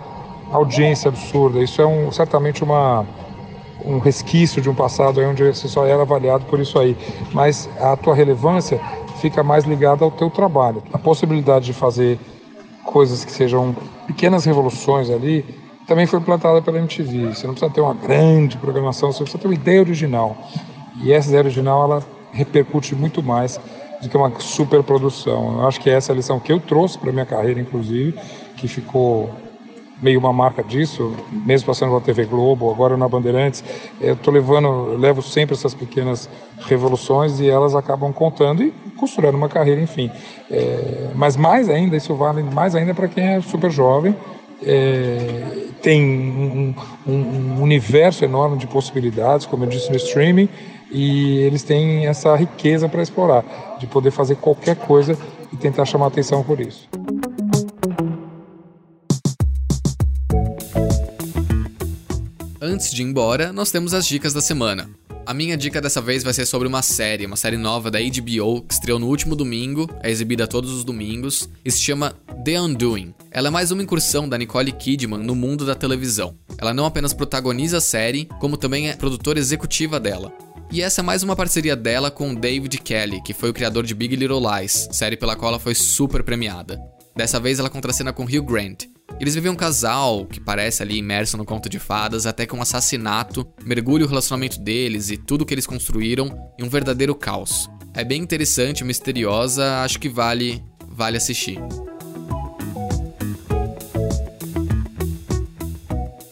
audiência 0.52 1.10
absurda. 1.10 1.60
Isso 1.60 1.82
é 1.82 1.86
um, 1.86 2.12
certamente 2.12 2.64
uma, 2.64 3.06
um 3.86 4.00
resquício 4.00 4.62
de 4.62 4.70
um 4.70 4.76
passado 4.76 5.22
onde 5.22 5.44
você 5.44 5.68
só 5.68 5.86
era 5.86 6.02
avaliado 6.02 6.46
por 6.46 6.60
isso 6.60 6.78
aí. 6.80 6.96
Mas 7.34 7.70
a 7.80 7.96
tua 7.96 8.14
relevância 8.14 8.80
fica 9.20 9.44
mais 9.44 9.64
ligada 9.66 10.04
ao 10.04 10.12
teu 10.12 10.30
trabalho. 10.30 10.84
A 10.92 10.98
possibilidade 10.98 11.66
de 11.66 11.74
fazer 11.74 12.20
coisas 12.84 13.24
que 13.24 13.32
sejam 13.32 13.76
pequenas 14.08 14.46
revoluções 14.46 15.10
ali 15.10 15.46
também 15.88 16.06
foi 16.06 16.20
plantada 16.20 16.62
pela 16.62 16.78
MTV. 16.78 17.34
Você 17.34 17.46
não 17.46 17.54
precisa 17.54 17.72
ter 17.72 17.82
uma 17.82 17.94
grande 17.94 18.58
programação, 18.58 19.12
você 19.12 19.24
precisa 19.24 19.42
ter 19.42 19.48
uma 19.48 19.54
ideia 19.54 19.82
original. 19.82 20.36
E 21.04 21.12
essa 21.12 21.28
ideia 21.30 21.44
original 21.44 21.84
ela 21.84 22.04
repercute 22.32 22.96
muito 22.96 23.22
mais 23.22 23.60
do 24.02 24.10
que 24.10 24.18
uma 24.18 24.32
superprodução. 24.40 25.60
Eu 25.60 25.68
acho 25.68 25.80
que 25.80 25.90
essa 25.90 26.12
é 26.12 26.14
a 26.14 26.16
lição 26.16 26.40
que 26.40 26.52
eu 26.52 26.60
trouxe 26.60 26.98
para 26.98 27.12
minha 27.12 27.26
carreira, 27.26 27.60
inclusive, 27.60 28.18
que 28.58 28.68
ficou 28.68 29.30
meio 30.02 30.20
uma 30.20 30.34
marca 30.34 30.64
disso, 30.64 31.16
mesmo 31.32 31.68
passando 31.68 31.94
na 31.94 32.02
TV 32.02 32.26
Globo, 32.26 32.72
agora 32.72 32.98
na 32.98 33.08
Bandeirantes, 33.08 33.64
eu 34.00 34.16
tô 34.16 34.32
levando, 34.32 34.68
eu 34.68 34.98
levo 34.98 35.22
sempre 35.22 35.56
essas 35.56 35.76
pequenas 35.76 36.28
revoluções 36.62 37.40
e 37.40 37.48
elas 37.48 37.76
acabam 37.76 38.12
contando 38.12 38.64
e 38.64 38.72
costurando 38.98 39.38
uma 39.38 39.48
carreira, 39.48 39.80
enfim. 39.80 40.10
É, 40.50 41.10
mas 41.14 41.38
mais 41.38 41.70
ainda, 41.70 41.96
isso 41.96 42.16
vale 42.16 42.42
mais 42.42 42.76
ainda 42.76 42.96
para 42.96 43.08
quem 43.08 43.36
é 43.36 43.42
super 43.42 43.70
jovem, 43.70 44.16
é, 44.64 45.70
tem 45.82 46.04
um, 46.04 46.76
um, 47.08 47.14
um 47.14 47.62
universo 47.62 48.26
enorme 48.26 48.58
de 48.58 48.68
possibilidades, 48.68 49.46
como 49.46 49.66
eu 49.66 49.70
disse 49.70 49.90
no 49.90 49.98
streaming, 49.98 50.50
e 50.92 51.38
eles 51.40 51.64
têm 51.64 52.06
essa 52.06 52.36
riqueza 52.36 52.90
para 52.90 53.02
explorar, 53.02 53.78
de 53.80 53.88
poder 53.88 54.12
fazer 54.12 54.36
qualquer 54.36 54.76
coisa 54.76 55.18
e 55.52 55.58
tentar 55.58 55.86
chamar 55.86 56.08
atenção 56.08 56.44
por 56.44 56.60
isso. 56.60 56.88
Antes 62.60 62.92
de 62.92 63.02
ir 63.02 63.06
embora, 63.06 63.52
nós 63.52 63.72
temos 63.72 63.94
as 63.94 64.06
dicas 64.06 64.34
da 64.34 64.42
semana. 64.42 64.90
A 65.26 65.34
minha 65.34 65.56
dica 65.56 65.80
dessa 65.80 66.02
vez 66.02 66.24
vai 66.24 66.34
ser 66.34 66.46
sobre 66.46 66.68
uma 66.68 66.82
série, 66.82 67.26
uma 67.26 67.36
série 67.36 67.58
nova 67.58 67.90
da 67.90 68.00
HBO 68.00 68.62
que 68.64 68.74
estreou 68.74 69.00
no 69.00 69.08
último 69.08 69.36
domingo, 69.36 69.90
é 70.02 70.10
exibida 70.10 70.48
todos 70.48 70.72
os 70.72 70.84
domingos 70.84 71.48
e 71.64 71.72
se 71.72 71.80
chama 71.80 72.16
The 72.44 72.60
Undoing. 72.60 73.14
Ela 73.30 73.48
é 73.48 73.52
mais 73.52 73.72
uma 73.72 73.84
incursão 73.84 74.28
da 74.28 74.38
Nicole 74.38 74.72
Kidman 74.72 75.24
no 75.24 75.36
mundo 75.36 75.66
da 75.66 75.76
televisão. 75.76 76.36
Ela 76.58 76.74
não 76.74 76.86
apenas 76.86 77.14
protagoniza 77.14 77.78
a 77.78 77.82
série, 77.82 78.28
como 78.40 78.58
também 78.58 78.90
é 78.90 78.96
produtora 78.96 79.40
executiva 79.40 80.00
dela. 80.00 80.34
E 80.72 80.82
essa 80.82 81.02
é 81.02 81.04
mais 81.04 81.22
uma 81.22 81.36
parceria 81.36 81.76
dela 81.76 82.10
com 82.10 82.34
David 82.34 82.78
Kelly, 82.78 83.22
que 83.22 83.34
foi 83.34 83.50
o 83.50 83.54
criador 83.54 83.86
de 83.86 83.94
Big 83.94 84.16
Little 84.16 84.40
Lies, 84.40 84.88
série 84.94 85.18
pela 85.18 85.36
qual 85.36 85.50
ela 85.50 85.60
foi 85.60 85.76
super 85.76 86.24
premiada. 86.24 86.82
Dessa 87.14 87.42
vez 87.42 87.60
ela 87.60 87.70
contracena 87.70 88.14
com 88.14 88.24
Hugh 88.24 88.42
Grant. 88.42 88.86
Eles 89.20 89.36
vivem 89.36 89.52
um 89.52 89.56
casal 89.56 90.26
que 90.26 90.40
parece 90.40 90.82
ali 90.82 90.98
imerso 90.98 91.36
no 91.36 91.44
conto 91.44 91.68
de 91.68 91.78
fadas, 91.78 92.26
até 92.26 92.46
que 92.46 92.56
um 92.56 92.62
assassinato 92.62 93.46
mergulha 93.66 94.06
o 94.06 94.08
relacionamento 94.08 94.62
deles 94.62 95.10
e 95.10 95.18
tudo 95.18 95.46
que 95.46 95.54
eles 95.54 95.68
construíram 95.68 96.34
em 96.58 96.64
um 96.64 96.70
verdadeiro 96.70 97.14
caos. 97.16 97.70
É 97.94 98.06
bem 98.06 98.22
interessante, 98.22 98.86
misteriosa, 98.86 99.82
acho 99.84 100.00
que 100.00 100.08
vale, 100.08 100.64
vale 100.88 101.18
assistir. 101.18 101.60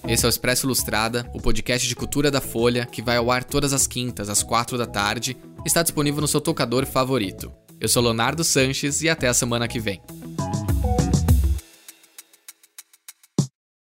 Esse 0.09 0.25
é 0.25 0.27
o 0.27 0.31
Expresso 0.31 0.65
Ilustrada, 0.65 1.29
o 1.35 1.39
podcast 1.39 1.87
de 1.87 1.95
cultura 1.95 2.31
da 2.31 2.41
Folha, 2.41 2.83
que 2.83 2.99
vai 2.99 3.17
ao 3.17 3.29
ar 3.29 3.43
todas 3.43 3.73
as 3.73 3.85
quintas, 3.85 4.27
às 4.27 4.41
quatro 4.41 4.75
da 4.75 4.87
tarde, 4.87 5.37
está 5.63 5.83
disponível 5.83 6.19
no 6.19 6.27
seu 6.27 6.41
tocador 6.41 6.83
favorito. 6.87 7.51
Eu 7.79 7.87
sou 7.87 8.01
Leonardo 8.01 8.43
Sanches 8.43 9.03
e 9.03 9.07
até 9.07 9.27
a 9.27 9.35
semana 9.35 9.67
que 9.67 9.79
vem. 9.79 10.01